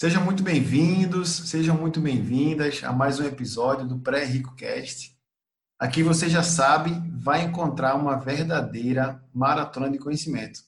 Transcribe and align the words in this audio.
Sejam 0.00 0.24
muito 0.24 0.44
bem-vindos, 0.44 1.28
sejam 1.28 1.76
muito 1.76 2.00
bem-vindas 2.00 2.84
a 2.84 2.92
mais 2.92 3.18
um 3.18 3.24
episódio 3.24 3.84
do 3.84 3.98
Pré-Rico 3.98 4.54
Cast. 4.54 5.12
Aqui 5.76 6.04
você 6.04 6.28
já 6.28 6.40
sabe, 6.40 6.92
vai 7.18 7.42
encontrar 7.42 7.96
uma 7.96 8.14
verdadeira 8.14 9.20
maratona 9.34 9.90
de 9.90 9.98
conhecimento. 9.98 10.60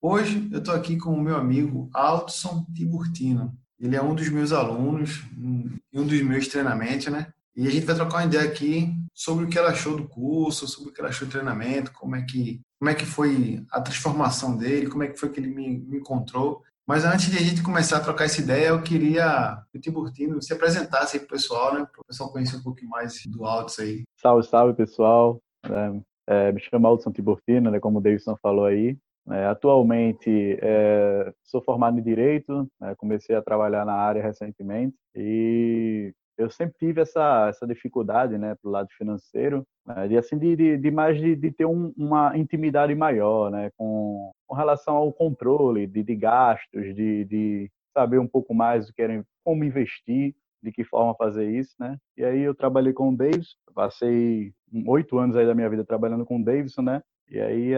Hoje 0.00 0.48
eu 0.52 0.60
estou 0.60 0.76
aqui 0.76 0.96
com 0.96 1.12
o 1.12 1.20
meu 1.20 1.34
amigo 1.34 1.90
Aldson 1.92 2.64
Tiburtino. 2.72 3.58
Ele 3.80 3.96
é 3.96 4.02
um 4.02 4.14
dos 4.14 4.28
meus 4.28 4.52
alunos, 4.52 5.24
um 5.36 6.06
dos 6.06 6.22
meus 6.22 6.46
treinamentos, 6.46 7.08
né? 7.08 7.32
E 7.54 7.66
a 7.66 7.70
gente 7.70 7.84
vai 7.84 7.94
trocar 7.94 8.18
uma 8.18 8.26
ideia 8.26 8.44
aqui 8.44 8.92
sobre 9.14 9.44
o 9.44 9.48
que 9.48 9.58
ela 9.58 9.70
achou 9.70 9.96
do 9.96 10.08
curso, 10.08 10.66
sobre 10.66 10.90
o 10.90 10.92
que 10.92 11.00
ela 11.00 11.10
achou 11.10 11.28
do 11.28 11.32
treinamento, 11.32 11.92
como 11.92 12.16
é 12.16 12.22
que, 12.22 12.60
como 12.78 12.90
é 12.90 12.94
que 12.94 13.04
foi 13.04 13.64
a 13.70 13.80
transformação 13.80 14.56
dele, 14.56 14.88
como 14.88 15.02
é 15.02 15.08
que 15.08 15.18
foi 15.18 15.28
que 15.28 15.38
ele 15.38 15.54
me, 15.54 15.78
me 15.78 15.98
encontrou. 15.98 16.62
Mas 16.86 17.04
antes 17.04 17.30
de 17.30 17.38
a 17.38 17.40
gente 17.40 17.62
começar 17.62 17.98
a 17.98 18.00
trocar 18.00 18.24
essa 18.24 18.40
ideia, 18.40 18.68
eu 18.68 18.82
queria 18.82 19.62
que 19.70 19.78
o 19.78 19.80
Tiburtino 19.80 20.42
se 20.42 20.52
apresentasse 20.52 21.16
aí 21.16 21.24
o 21.24 21.28
pessoal, 21.28 21.74
né? 21.74 21.86
Para 21.90 22.00
o 22.00 22.04
pessoal 22.06 22.32
conhecer 22.32 22.56
um 22.56 22.62
pouquinho 22.62 22.90
mais 22.90 23.22
do 23.26 23.44
Aldson 23.44 23.82
aí. 23.82 24.02
Salve, 24.16 24.46
salve, 24.46 24.74
pessoal. 24.74 25.40
É, 25.64 26.48
é, 26.48 26.52
me 26.52 26.60
chamo 26.60 26.86
Aldson 26.86 27.12
Tiburtino, 27.12 27.70
né, 27.70 27.78
como 27.78 27.98
o 27.98 28.02
Davidson 28.02 28.36
falou 28.42 28.64
aí. 28.64 28.96
É, 29.30 29.46
atualmente 29.46 30.58
é, 30.60 31.32
sou 31.44 31.62
formado 31.62 31.96
em 31.96 32.02
Direito, 32.02 32.68
né, 32.80 32.94
comecei 32.96 33.36
a 33.36 33.42
trabalhar 33.42 33.84
na 33.84 33.94
área 33.94 34.20
recentemente 34.20 34.96
e 35.14 36.12
eu 36.42 36.50
sempre 36.50 36.74
tive 36.78 37.00
essa, 37.00 37.48
essa 37.48 37.66
dificuldade, 37.66 38.36
né, 38.36 38.54
pro 38.60 38.70
lado 38.70 38.88
financeiro, 38.96 39.66
né, 39.86 40.08
de 40.08 40.16
assim 40.16 40.38
de, 40.38 40.54
de, 40.56 40.76
de 40.76 40.90
mais 40.90 41.18
de, 41.18 41.34
de 41.36 41.50
ter 41.50 41.64
um, 41.64 41.92
uma 41.96 42.36
intimidade 42.36 42.94
maior, 42.94 43.50
né, 43.50 43.70
com, 43.76 44.32
com 44.46 44.54
relação 44.54 44.96
ao 44.96 45.12
controle 45.12 45.86
de, 45.86 46.02
de 46.02 46.14
gastos, 46.14 46.94
de, 46.94 47.24
de 47.24 47.70
saber 47.92 48.18
um 48.18 48.26
pouco 48.26 48.54
mais 48.54 48.86
do 48.86 48.92
que 48.92 49.02
era, 49.02 49.24
como 49.44 49.64
investir, 49.64 50.34
de 50.62 50.70
que 50.70 50.84
forma 50.84 51.14
fazer 51.16 51.50
isso, 51.50 51.74
né? 51.78 51.98
E 52.16 52.24
aí 52.24 52.40
eu 52.40 52.54
trabalhei 52.54 52.92
com 52.92 53.08
o 53.08 53.16
Davidson, 53.16 53.56
passei 53.74 54.52
oito 54.86 55.18
anos 55.18 55.36
aí 55.36 55.44
da 55.44 55.54
minha 55.54 55.68
vida 55.68 55.84
trabalhando 55.84 56.24
com 56.24 56.40
o 56.40 56.44
Davidson, 56.44 56.82
né? 56.82 57.02
E 57.28 57.40
aí 57.40 57.72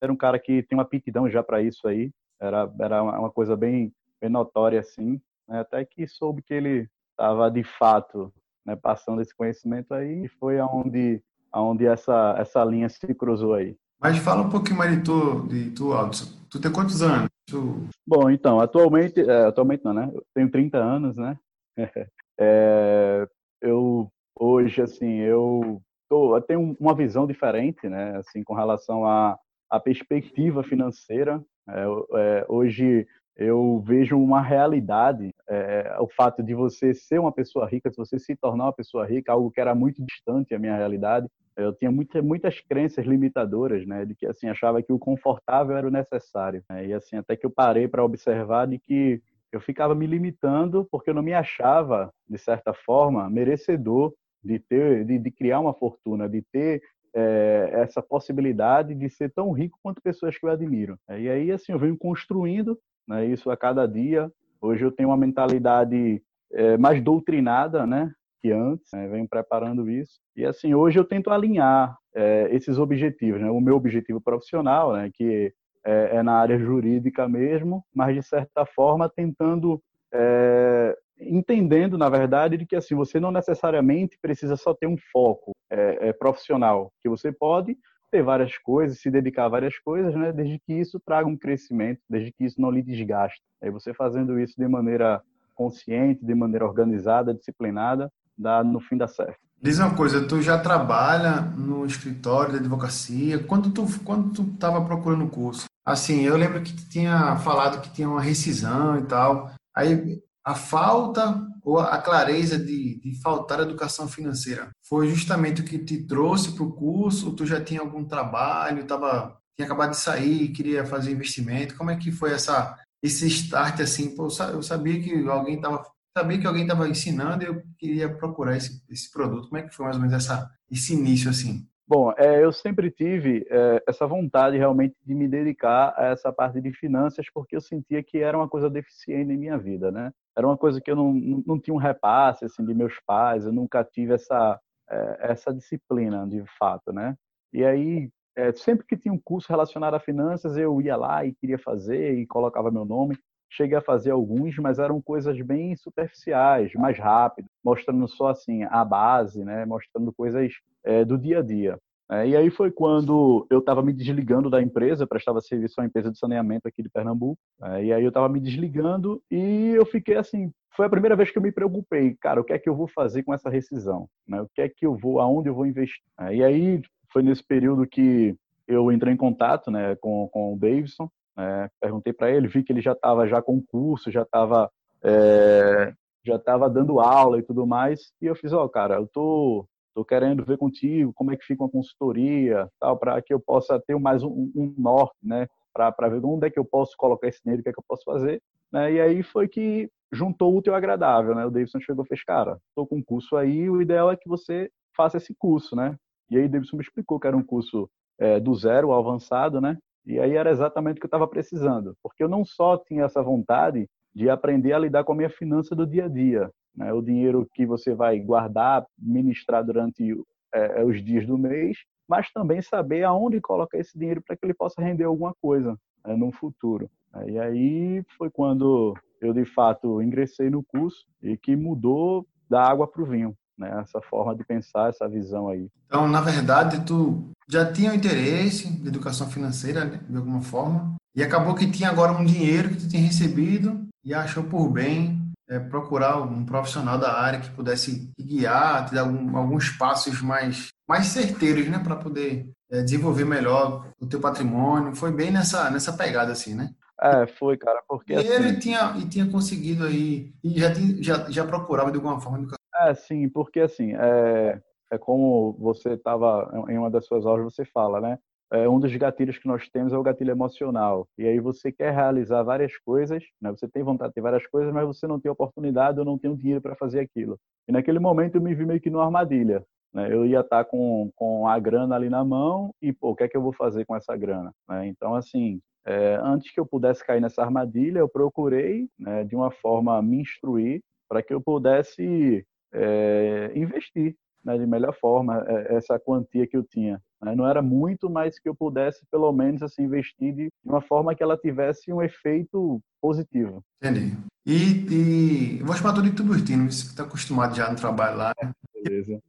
era 0.00 0.12
um 0.12 0.16
cara 0.16 0.38
que 0.38 0.62
tem 0.62 0.78
uma 0.78 0.84
aptidão 0.84 1.28
já 1.28 1.42
para 1.42 1.60
isso 1.60 1.88
aí, 1.88 2.12
era 2.40 2.72
era 2.80 3.02
uma 3.02 3.30
coisa 3.30 3.56
bem, 3.56 3.92
bem 4.20 4.30
notória 4.30 4.78
assim, 4.78 5.20
né? 5.48 5.60
até 5.60 5.84
que 5.84 6.06
soube 6.06 6.42
que 6.42 6.54
ele 6.54 6.88
estava 7.18 7.50
de 7.50 7.64
fato 7.64 8.32
né, 8.64 8.76
passando 8.76 9.20
esse 9.20 9.34
conhecimento 9.34 9.92
aí 9.92 10.24
e 10.24 10.28
foi 10.28 10.60
aonde 10.60 11.20
aonde 11.50 11.86
essa 11.86 12.36
essa 12.38 12.64
linha 12.64 12.88
se 12.88 13.12
cruzou 13.14 13.54
aí. 13.54 13.76
Mas 14.00 14.16
fala 14.18 14.42
um 14.42 14.48
pouquinho 14.48 14.78
mais 14.78 14.96
de 14.96 15.02
tu, 15.02 15.48
de 15.48 15.70
tu, 15.72 15.92
Aldson. 15.92 16.26
Tu 16.48 16.60
tem 16.60 16.70
quantos 16.70 17.02
anos? 17.02 17.28
Tu... 17.46 17.88
Bom, 18.06 18.30
então, 18.30 18.60
atualmente, 18.60 19.20
é, 19.20 19.46
atualmente 19.46 19.84
não, 19.84 19.92
né? 19.92 20.08
Eu 20.14 20.22
tenho 20.32 20.50
30 20.50 20.78
anos, 20.78 21.16
né? 21.16 21.36
é, 22.38 23.26
eu 23.60 24.08
hoje, 24.38 24.80
assim, 24.80 25.16
eu, 25.16 25.82
tô, 26.08 26.36
eu 26.36 26.40
tenho 26.40 26.76
uma 26.78 26.94
visão 26.94 27.26
diferente, 27.26 27.88
né? 27.88 28.16
Assim, 28.18 28.44
com 28.44 28.54
relação 28.54 29.04
à, 29.04 29.36
à 29.68 29.80
perspectiva 29.80 30.62
financeira. 30.62 31.42
É, 31.68 31.84
é, 32.14 32.46
hoje 32.48 33.04
eu 33.38 33.80
vejo 33.86 34.18
uma 34.18 34.42
realidade, 34.42 35.32
é, 35.48 35.96
o 36.00 36.08
fato 36.08 36.42
de 36.42 36.54
você 36.54 36.92
ser 36.92 37.20
uma 37.20 37.30
pessoa 37.30 37.68
rica, 37.68 37.88
de 37.88 37.96
você 37.96 38.18
se 38.18 38.34
tornar 38.34 38.64
uma 38.64 38.72
pessoa 38.72 39.06
rica, 39.06 39.30
algo 39.30 39.48
que 39.48 39.60
era 39.60 39.76
muito 39.76 40.04
distante 40.04 40.50
da 40.50 40.58
minha 40.58 40.76
realidade. 40.76 41.28
Eu 41.56 41.72
tinha 41.72 41.90
muita, 41.90 42.20
muitas 42.20 42.60
crenças 42.60 43.06
limitadoras, 43.06 43.86
né, 43.86 44.04
de 44.04 44.16
que 44.16 44.26
assim 44.26 44.48
achava 44.48 44.82
que 44.82 44.92
o 44.92 44.98
confortável 44.98 45.76
era 45.76 45.86
o 45.86 45.90
necessário. 45.90 46.64
Né, 46.68 46.88
e 46.88 46.92
assim 46.92 47.16
até 47.16 47.36
que 47.36 47.46
eu 47.46 47.50
parei 47.50 47.86
para 47.86 48.04
observar 48.04 48.66
de 48.66 48.76
que 48.76 49.22
eu 49.52 49.60
ficava 49.60 49.94
me 49.94 50.06
limitando 50.06 50.86
porque 50.90 51.08
eu 51.08 51.14
não 51.14 51.22
me 51.22 51.32
achava 51.32 52.12
de 52.28 52.38
certa 52.38 52.74
forma 52.74 53.30
merecedor 53.30 54.12
de 54.42 54.58
ter, 54.58 55.04
de, 55.04 55.16
de 55.16 55.30
criar 55.30 55.60
uma 55.60 55.72
fortuna, 55.72 56.28
de 56.28 56.42
ter 56.42 56.82
é, 57.14 57.70
essa 57.72 58.02
possibilidade 58.02 58.96
de 58.96 59.08
ser 59.08 59.32
tão 59.32 59.52
rico 59.52 59.78
quanto 59.80 60.02
pessoas 60.02 60.36
que 60.36 60.44
eu 60.44 60.50
admiro. 60.50 60.98
E 61.08 61.28
aí 61.28 61.52
assim 61.52 61.70
eu 61.70 61.78
venho 61.78 61.96
construindo 61.96 62.76
né? 63.08 63.26
Isso 63.26 63.50
a 63.50 63.56
cada 63.56 63.86
dia. 63.86 64.30
Hoje 64.60 64.84
eu 64.84 64.92
tenho 64.92 65.08
uma 65.08 65.16
mentalidade 65.16 66.22
é, 66.52 66.76
mais 66.76 67.02
doutrinada, 67.02 67.86
né? 67.86 68.12
Que 68.40 68.52
antes, 68.52 68.88
né? 68.92 69.08
venho 69.08 69.28
preparando 69.28 69.90
isso. 69.90 70.20
E 70.36 70.44
assim, 70.44 70.74
hoje 70.74 70.98
eu 70.98 71.04
tento 71.04 71.30
alinhar 71.30 71.96
é, 72.14 72.48
esses 72.52 72.78
objetivos, 72.78 73.40
né? 73.40 73.50
O 73.50 73.60
meu 73.60 73.76
objetivo 73.76 74.20
profissional, 74.20 74.92
né? 74.92 75.10
Que 75.12 75.52
é, 75.84 76.16
é, 76.16 76.22
na 76.22 76.34
área 76.34 76.58
jurídica 76.58 77.28
mesmo, 77.28 77.82
mas 77.94 78.14
de 78.14 78.22
certa 78.22 78.66
forma 78.66 79.08
tentando 79.08 79.82
é, 80.12 80.96
entendendo, 81.20 81.98
na 81.98 82.08
verdade, 82.08 82.56
de 82.56 82.66
que 82.66 82.76
assim 82.76 82.94
você 82.94 83.18
não 83.18 83.30
necessariamente 83.30 84.18
precisa 84.20 84.56
só 84.56 84.74
ter 84.74 84.86
um 84.86 84.96
foco 85.12 85.52
é, 85.70 86.08
é, 86.08 86.12
profissional, 86.12 86.92
que 87.00 87.08
você 87.08 87.32
pode 87.32 87.76
ter 88.10 88.22
várias 88.22 88.56
coisas, 88.58 89.00
se 89.00 89.10
dedicar 89.10 89.46
a 89.46 89.48
várias 89.48 89.78
coisas, 89.78 90.14
né? 90.14 90.32
Desde 90.32 90.58
que 90.58 90.72
isso 90.72 91.00
traga 91.00 91.28
um 91.28 91.36
crescimento, 91.36 92.00
desde 92.08 92.32
que 92.32 92.44
isso 92.44 92.60
não 92.60 92.70
lhe 92.70 92.82
desgaste. 92.82 93.42
Aí 93.62 93.70
você 93.70 93.92
fazendo 93.92 94.38
isso 94.38 94.54
de 94.56 94.66
maneira 94.66 95.22
consciente, 95.54 96.24
de 96.24 96.34
maneira 96.34 96.64
organizada, 96.64 97.34
disciplinada, 97.34 98.10
dá 98.36 98.62
no 98.62 98.80
fim 98.80 98.96
dá 98.96 99.08
certo. 99.08 99.38
Diz 99.60 99.80
uma 99.80 99.94
coisa, 99.94 100.26
tu 100.26 100.40
já 100.40 100.56
trabalha 100.56 101.40
no 101.40 101.84
escritório 101.84 102.52
de 102.52 102.58
advocacia? 102.58 103.40
Quando 103.40 103.70
tu 103.72 103.84
quando 104.04 104.32
tu 104.32 104.42
estava 104.54 104.84
procurando 104.84 105.24
o 105.24 105.30
curso? 105.30 105.64
Assim, 105.84 106.22
eu 106.22 106.36
lembro 106.36 106.62
que 106.62 106.72
tu 106.72 106.88
tinha 106.88 107.36
falado 107.36 107.80
que 107.80 107.92
tinha 107.92 108.08
uma 108.08 108.20
rescisão 108.20 108.98
e 108.98 109.02
tal. 109.02 109.50
Aí 109.74 110.22
a 110.44 110.54
falta 110.54 111.44
ou 111.68 111.78
a 111.78 111.98
clareza 112.00 112.58
de, 112.58 112.98
de 112.98 113.20
faltar 113.20 113.60
educação 113.60 114.08
financeira 114.08 114.70
foi 114.88 115.06
justamente 115.06 115.60
o 115.60 115.64
que 115.64 115.78
te 115.78 116.06
trouxe 116.06 116.52
para 116.52 116.64
o 116.64 116.72
curso? 116.72 117.26
Ou 117.26 117.36
tu 117.36 117.44
já 117.44 117.62
tinha 117.62 117.82
algum 117.82 118.06
trabalho, 118.06 118.86
tava, 118.86 119.38
tinha 119.54 119.66
acabado 119.66 119.90
de 119.90 119.98
sair, 119.98 120.48
queria 120.48 120.86
fazer 120.86 121.12
investimento? 121.12 121.76
Como 121.76 121.90
é 121.90 121.96
que 121.96 122.10
foi 122.10 122.32
essa 122.32 122.74
esse 123.02 123.26
start 123.26 123.80
assim? 123.80 124.16
Pô, 124.16 124.28
eu 124.50 124.62
sabia 124.62 124.98
que 124.98 125.28
alguém 125.28 125.56
estava 125.56 125.84
sabia 126.16 126.40
que 126.40 126.46
alguém 126.46 126.62
estava 126.62 126.88
ensinando 126.88 127.44
e 127.44 127.46
eu 127.48 127.62
queria 127.78 128.16
procurar 128.16 128.56
esse, 128.56 128.82
esse 128.88 129.12
produto. 129.12 129.50
Como 129.50 129.58
é 129.58 129.62
que 129.62 129.74
foi 129.74 129.84
mais 129.84 129.96
ou 129.96 130.02
menos 130.02 130.16
essa, 130.16 130.50
esse 130.70 130.94
início 130.94 131.28
assim? 131.28 131.67
Bom, 131.88 132.12
é, 132.18 132.44
eu 132.44 132.52
sempre 132.52 132.90
tive 132.90 133.46
é, 133.48 133.82
essa 133.88 134.06
vontade 134.06 134.58
realmente 134.58 134.94
de 135.06 135.14
me 135.14 135.26
dedicar 135.26 135.94
a 135.96 136.08
essa 136.08 136.30
parte 136.30 136.60
de 136.60 136.70
finanças, 136.70 137.24
porque 137.32 137.56
eu 137.56 137.62
sentia 137.62 138.02
que 138.02 138.18
era 138.18 138.36
uma 138.36 138.46
coisa 138.46 138.68
deficiente 138.68 139.32
em 139.32 139.38
minha 139.38 139.56
vida, 139.56 139.90
né? 139.90 140.12
Era 140.36 140.46
uma 140.46 140.56
coisa 140.58 140.82
que 140.82 140.90
eu 140.90 140.96
não, 140.96 141.14
não, 141.14 141.58
tinha 141.58 141.74
um 141.74 141.78
repasse 141.78 142.44
assim 142.44 142.62
de 142.62 142.74
meus 142.74 143.00
pais, 143.06 143.46
eu 143.46 143.52
nunca 143.52 143.82
tive 143.82 144.12
essa 144.12 144.60
é, 144.90 145.30
essa 145.32 145.52
disciplina 145.54 146.26
de 146.28 146.44
fato, 146.58 146.92
né? 146.92 147.16
E 147.54 147.64
aí 147.64 148.10
é, 148.36 148.52
sempre 148.52 148.86
que 148.86 148.96
tinha 148.96 149.12
um 149.12 149.18
curso 149.18 149.48
relacionado 149.48 149.94
a 149.94 150.00
finanças, 150.00 150.58
eu 150.58 150.80
ia 150.82 150.94
lá 150.96 151.24
e 151.24 151.34
queria 151.34 151.58
fazer 151.58 152.18
e 152.18 152.26
colocava 152.26 152.70
meu 152.70 152.84
nome. 152.84 153.18
Cheguei 153.50 153.78
a 153.78 153.82
fazer 153.82 154.10
alguns, 154.10 154.56
mas 154.58 154.78
eram 154.78 155.00
coisas 155.00 155.40
bem 155.40 155.74
superficiais, 155.76 156.72
mais 156.74 156.98
rápidas, 156.98 157.50
mostrando 157.64 158.06
só 158.08 158.28
assim 158.28 158.64
a 158.64 158.84
base, 158.84 159.44
né? 159.44 159.64
Mostrando 159.64 160.12
coisas 160.12 160.52
é, 160.84 161.04
do 161.04 161.18
dia 161.18 161.38
a 161.38 161.42
dia. 161.42 161.78
É, 162.10 162.26
e 162.26 162.36
aí 162.36 162.50
foi 162.50 162.70
quando 162.70 163.46
eu 163.50 163.58
estava 163.58 163.82
me 163.82 163.92
desligando 163.92 164.48
da 164.48 164.62
empresa, 164.62 165.06
prestava 165.06 165.42
serviço 165.42 165.78
a 165.80 165.84
empresa 165.84 166.10
de 166.10 166.18
saneamento 166.18 166.66
aqui 166.66 166.82
de 166.82 166.88
Pernambuco. 166.88 167.38
É, 167.62 167.84
e 167.84 167.92
aí 167.92 168.02
eu 168.02 168.08
estava 168.08 168.28
me 168.28 168.40
desligando 168.40 169.22
e 169.30 169.72
eu 169.76 169.84
fiquei 169.84 170.16
assim. 170.16 170.50
Foi 170.74 170.86
a 170.86 170.90
primeira 170.90 171.16
vez 171.16 171.30
que 171.30 171.36
eu 171.36 171.42
me 171.42 171.52
preocupei, 171.52 172.16
cara, 172.20 172.40
o 172.40 172.44
que 172.44 172.52
é 172.52 172.58
que 172.58 172.68
eu 172.68 172.74
vou 172.74 172.86
fazer 172.88 173.24
com 173.24 173.34
essa 173.34 173.50
rescisão? 173.50 174.08
Né? 174.26 174.40
O 174.40 174.48
que 174.54 174.62
é 174.62 174.68
que 174.68 174.86
eu 174.86 174.94
vou, 174.94 175.20
aonde 175.20 175.48
eu 175.48 175.54
vou 175.54 175.66
investir? 175.66 176.02
É, 176.20 176.34
e 176.34 176.42
aí 176.42 176.82
foi 177.12 177.22
nesse 177.22 177.42
período 177.42 177.86
que 177.86 178.34
eu 178.66 178.92
entrei 178.92 179.12
em 179.12 179.16
contato, 179.16 179.70
né, 179.70 179.96
com, 179.96 180.28
com 180.28 180.54
o 180.54 180.58
Davidson. 180.58 181.10
Né, 181.38 181.70
perguntei 181.80 182.12
para 182.12 182.30
ele, 182.30 182.48
vi 182.48 182.64
que 182.64 182.72
ele 182.72 182.80
já 182.80 182.92
estava 182.92 183.28
já 183.28 183.40
com 183.40 183.62
curso, 183.62 184.10
já 184.10 184.22
estava 184.22 184.68
é, 185.02 185.94
já 186.24 186.34
estava 186.36 186.68
dando 186.68 186.98
aula 186.98 187.38
e 187.38 187.42
tudo 187.42 187.66
mais. 187.66 188.12
E 188.20 188.26
eu 188.26 188.34
fiz, 188.34 188.52
ó, 188.52 188.64
oh, 188.64 188.68
cara, 188.68 188.96
eu 188.96 189.06
tô 189.06 189.66
Estou 189.98 190.04
querendo 190.04 190.44
ver 190.44 190.56
contigo 190.56 191.12
como 191.12 191.32
é 191.32 191.36
que 191.36 191.44
fica 191.44 191.64
uma 191.64 191.68
consultoria, 191.68 192.70
tal, 192.78 192.96
para 192.96 193.20
que 193.20 193.34
eu 193.34 193.40
possa 193.40 193.80
ter 193.80 193.98
mais 193.98 194.22
um, 194.22 194.48
um 194.54 194.72
norte, 194.78 195.16
né? 195.20 195.48
Para 195.74 196.08
ver 196.08 196.24
onde 196.24 196.46
é 196.46 196.50
que 196.50 196.58
eu 196.58 196.64
posso 196.64 196.96
colocar 196.96 197.26
esse 197.26 197.40
dinheiro, 197.42 197.60
o 197.60 197.64
que 197.64 197.70
é 197.70 197.72
que 197.72 197.80
eu 197.80 197.84
posso 197.86 198.04
fazer. 198.04 198.40
Né? 198.70 198.92
E 198.92 199.00
aí 199.00 199.24
foi 199.24 199.48
que 199.48 199.90
juntou 200.12 200.54
o 200.54 200.58
útil 200.58 200.72
agradável, 200.72 201.34
né? 201.34 201.44
O 201.44 201.50
Davidson 201.50 201.80
chegou 201.80 202.04
e 202.04 202.08
fez, 202.08 202.22
cara, 202.22 202.60
estou 202.68 202.86
com 202.86 202.98
um 202.98 203.02
curso 203.02 203.36
aí, 203.36 203.68
o 203.68 203.82
ideal 203.82 204.08
é 204.08 204.16
que 204.16 204.28
você 204.28 204.70
faça 204.96 205.16
esse 205.16 205.34
curso, 205.34 205.74
né? 205.74 205.96
E 206.30 206.38
aí 206.38 206.44
o 206.44 206.48
Davidson 206.48 206.76
me 206.76 206.82
explicou 206.84 207.18
que 207.18 207.26
era 207.26 207.36
um 207.36 207.42
curso 207.42 207.90
é, 208.20 208.38
do 208.38 208.54
zero 208.54 208.92
ao 208.92 209.00
avançado, 209.00 209.60
né? 209.60 209.76
E 210.08 210.18
aí 210.18 210.36
era 210.36 210.50
exatamente 210.50 210.96
o 210.96 211.00
que 211.00 211.04
eu 211.04 211.08
estava 211.08 211.28
precisando, 211.28 211.94
porque 212.02 212.24
eu 212.24 212.28
não 212.30 212.42
só 212.42 212.78
tinha 212.78 213.04
essa 213.04 213.22
vontade 213.22 213.86
de 214.14 214.30
aprender 214.30 214.72
a 214.72 214.78
lidar 214.78 215.04
com 215.04 215.12
a 215.12 215.14
minha 215.14 215.28
finança 215.28 215.76
do 215.76 215.86
dia 215.86 216.06
a 216.06 216.08
dia, 216.08 216.50
né? 216.74 216.90
O 216.94 217.02
dinheiro 217.02 217.46
que 217.52 217.66
você 217.66 217.94
vai 217.94 218.18
guardar, 218.18 218.86
ministrar 218.98 219.62
durante 219.62 220.18
é, 220.54 220.80
é, 220.80 220.84
os 220.84 221.04
dias 221.04 221.26
do 221.26 221.36
mês, 221.36 221.76
mas 222.08 222.32
também 222.32 222.62
saber 222.62 223.04
aonde 223.04 223.38
colocar 223.38 223.76
esse 223.76 223.98
dinheiro 223.98 224.22
para 224.26 224.34
que 224.34 224.46
ele 224.46 224.54
possa 224.54 224.80
render 224.80 225.04
alguma 225.04 225.34
coisa 225.42 225.78
né, 226.02 226.16
no 226.16 226.32
futuro. 226.32 226.90
E 227.26 227.38
aí 227.38 228.02
foi 228.16 228.30
quando 228.30 228.94
eu 229.20 229.34
de 229.34 229.44
fato 229.44 230.00
ingressei 230.00 230.48
no 230.48 230.64
curso 230.64 231.04
e 231.22 231.36
que 231.36 231.54
mudou 231.54 232.26
da 232.48 232.62
água 232.62 232.88
para 232.88 233.02
o 233.02 233.06
vinho, 233.06 233.36
né? 233.58 233.80
Essa 233.82 234.00
forma 234.00 234.34
de 234.34 234.44
pensar, 234.44 234.88
essa 234.88 235.08
visão 235.08 235.48
aí. 235.48 235.68
Então, 235.86 236.06
na 236.06 236.20
verdade, 236.20 236.84
tu 236.84 237.30
já 237.48 237.70
tinha 237.70 237.90
o 237.90 237.94
interesse 237.94 238.70
de 238.70 238.88
educação 238.88 239.28
financeira, 239.28 239.84
né, 239.84 240.00
de 240.08 240.16
alguma 240.16 240.42
forma, 240.42 240.94
e 241.14 241.22
acabou 241.22 241.54
que 241.54 241.70
tinha 241.70 241.88
agora 241.88 242.12
um 242.12 242.24
dinheiro 242.24 242.68
que 242.68 242.76
tu 242.76 242.88
tinha 242.88 243.02
recebido 243.02 243.86
e 244.04 244.14
achou 244.14 244.44
por 244.44 244.68
bem 244.68 245.20
é, 245.48 245.58
procurar 245.58 246.20
um 246.20 246.44
profissional 246.44 246.98
da 246.98 247.18
área 247.18 247.40
que 247.40 247.50
pudesse 247.50 248.10
guiar, 248.20 248.86
te 248.86 248.94
dar 248.94 249.00
algum, 249.00 249.36
alguns 249.36 249.70
passos 249.70 250.20
mais, 250.20 250.68
mais 250.86 251.06
certeiros, 251.06 251.66
né, 251.68 251.78
para 251.78 251.96
poder 251.96 252.50
é, 252.70 252.82
desenvolver 252.82 253.24
melhor 253.24 253.88
o 253.98 254.06
teu 254.06 254.20
patrimônio. 254.20 254.94
Foi 254.94 255.10
bem 255.10 255.30
nessa, 255.30 255.70
nessa 255.70 255.92
pegada, 255.92 256.30
assim, 256.30 256.54
né? 256.54 256.70
É, 257.00 257.26
foi, 257.26 257.56
cara, 257.56 257.80
porque... 257.88 258.12
E 258.12 258.16
assim, 258.16 258.28
ele 258.28 258.56
tinha, 258.56 258.94
e 258.98 259.06
tinha 259.06 259.26
conseguido 259.26 259.84
aí, 259.86 260.32
e 260.42 260.58
já, 260.60 260.74
já, 261.00 261.30
já 261.30 261.46
procurava 261.46 261.90
de 261.90 261.96
alguma 261.96 262.20
forma... 262.20 262.46
É, 262.80 262.94
sim, 262.94 263.28
porque 263.28 263.60
assim, 263.60 263.94
é, 263.94 264.60
é 264.92 264.98
como 264.98 265.52
você 265.58 265.90
estava, 265.94 266.50
em 266.68 266.78
uma 266.78 266.90
das 266.90 267.06
suas 267.06 267.26
aulas, 267.26 267.44
você 267.44 267.64
fala, 267.64 268.00
né? 268.00 268.18
É, 268.50 268.68
um 268.68 268.80
dos 268.80 268.94
gatilhos 268.96 269.36
que 269.36 269.46
nós 269.46 269.68
temos 269.68 269.92
é 269.92 269.98
o 269.98 270.02
gatilho 270.02 270.30
emocional. 270.30 271.06
E 271.18 271.26
aí 271.26 271.38
você 271.38 271.70
quer 271.70 271.92
realizar 271.92 272.42
várias 272.42 272.76
coisas, 272.78 273.22
né? 273.40 273.50
você 273.50 273.68
tem 273.68 273.82
vontade 273.82 274.10
de 274.10 274.14
ter 274.14 274.20
várias 274.22 274.46
coisas, 274.46 274.72
mas 274.72 274.86
você 274.86 275.06
não 275.06 275.20
tem 275.20 275.30
oportunidade 275.30 275.98
ou 275.98 276.04
não 276.04 276.16
tem 276.16 276.30
o 276.30 276.36
dinheiro 276.36 276.62
para 276.62 276.74
fazer 276.74 277.00
aquilo. 277.00 277.38
E 277.68 277.72
naquele 277.72 277.98
momento 277.98 278.36
eu 278.36 278.40
me 278.40 278.54
vi 278.54 278.64
meio 278.64 278.80
que 278.80 278.88
numa 278.88 279.04
armadilha. 279.04 279.62
Né? 279.92 280.10
Eu 280.10 280.24
ia 280.24 280.40
estar 280.40 280.64
tá 280.64 280.70
com, 280.70 281.10
com 281.14 281.46
a 281.46 281.58
grana 281.58 281.94
ali 281.94 282.08
na 282.08 282.24
mão 282.24 282.74
e, 282.80 282.90
pô, 282.90 283.10
o 283.10 283.16
que 283.16 283.24
é 283.24 283.28
que 283.28 283.36
eu 283.36 283.42
vou 283.42 283.52
fazer 283.52 283.84
com 283.84 283.94
essa 283.94 284.16
grana? 284.16 284.50
Né? 284.66 284.86
Então, 284.86 285.14
assim, 285.14 285.60
é, 285.86 286.18
antes 286.22 286.50
que 286.50 286.60
eu 286.60 286.66
pudesse 286.66 287.04
cair 287.04 287.20
nessa 287.20 287.42
armadilha, 287.42 287.98
eu 287.98 288.08
procurei, 288.08 288.88
né, 288.98 289.24
de 289.24 289.36
uma 289.36 289.50
forma, 289.50 290.00
me 290.02 290.20
instruir 290.20 290.80
para 291.08 291.22
que 291.22 291.32
eu 291.32 291.40
pudesse 291.40 292.46
é, 292.72 293.52
investir 293.54 294.14
né, 294.44 294.56
de 294.56 294.66
melhor 294.66 294.94
forma 294.98 295.44
é, 295.46 295.76
essa 295.76 295.98
quantia 295.98 296.46
que 296.46 296.56
eu 296.56 296.62
tinha. 296.62 297.00
Né? 297.22 297.34
Não 297.34 297.46
era 297.46 297.60
muito, 297.60 298.08
mas 298.08 298.38
que 298.38 298.48
eu 298.48 298.54
pudesse, 298.54 299.04
pelo 299.10 299.30
menos, 299.32 299.62
assim, 299.62 299.82
investir 299.82 300.34
de 300.34 300.48
uma 300.64 300.80
forma 300.80 301.14
que 301.14 301.22
ela 301.22 301.36
tivesse 301.36 301.92
um 301.92 302.02
efeito 302.02 302.80
positivo. 303.00 303.62
Entendi. 303.82 304.16
E, 304.46 305.58
e 305.58 305.62
vou 305.62 305.74
chamar 305.74 305.92
tudo 305.92 306.08
de 306.08 306.16
Tuburtino, 306.16 306.70
você 306.70 306.86
está 306.86 307.02
acostumado 307.02 307.54
já 307.54 307.70
no 307.70 307.76
trabalho 307.76 308.16
lá. 308.16 308.34
Né? 308.42 308.52
Beleza. 308.82 309.20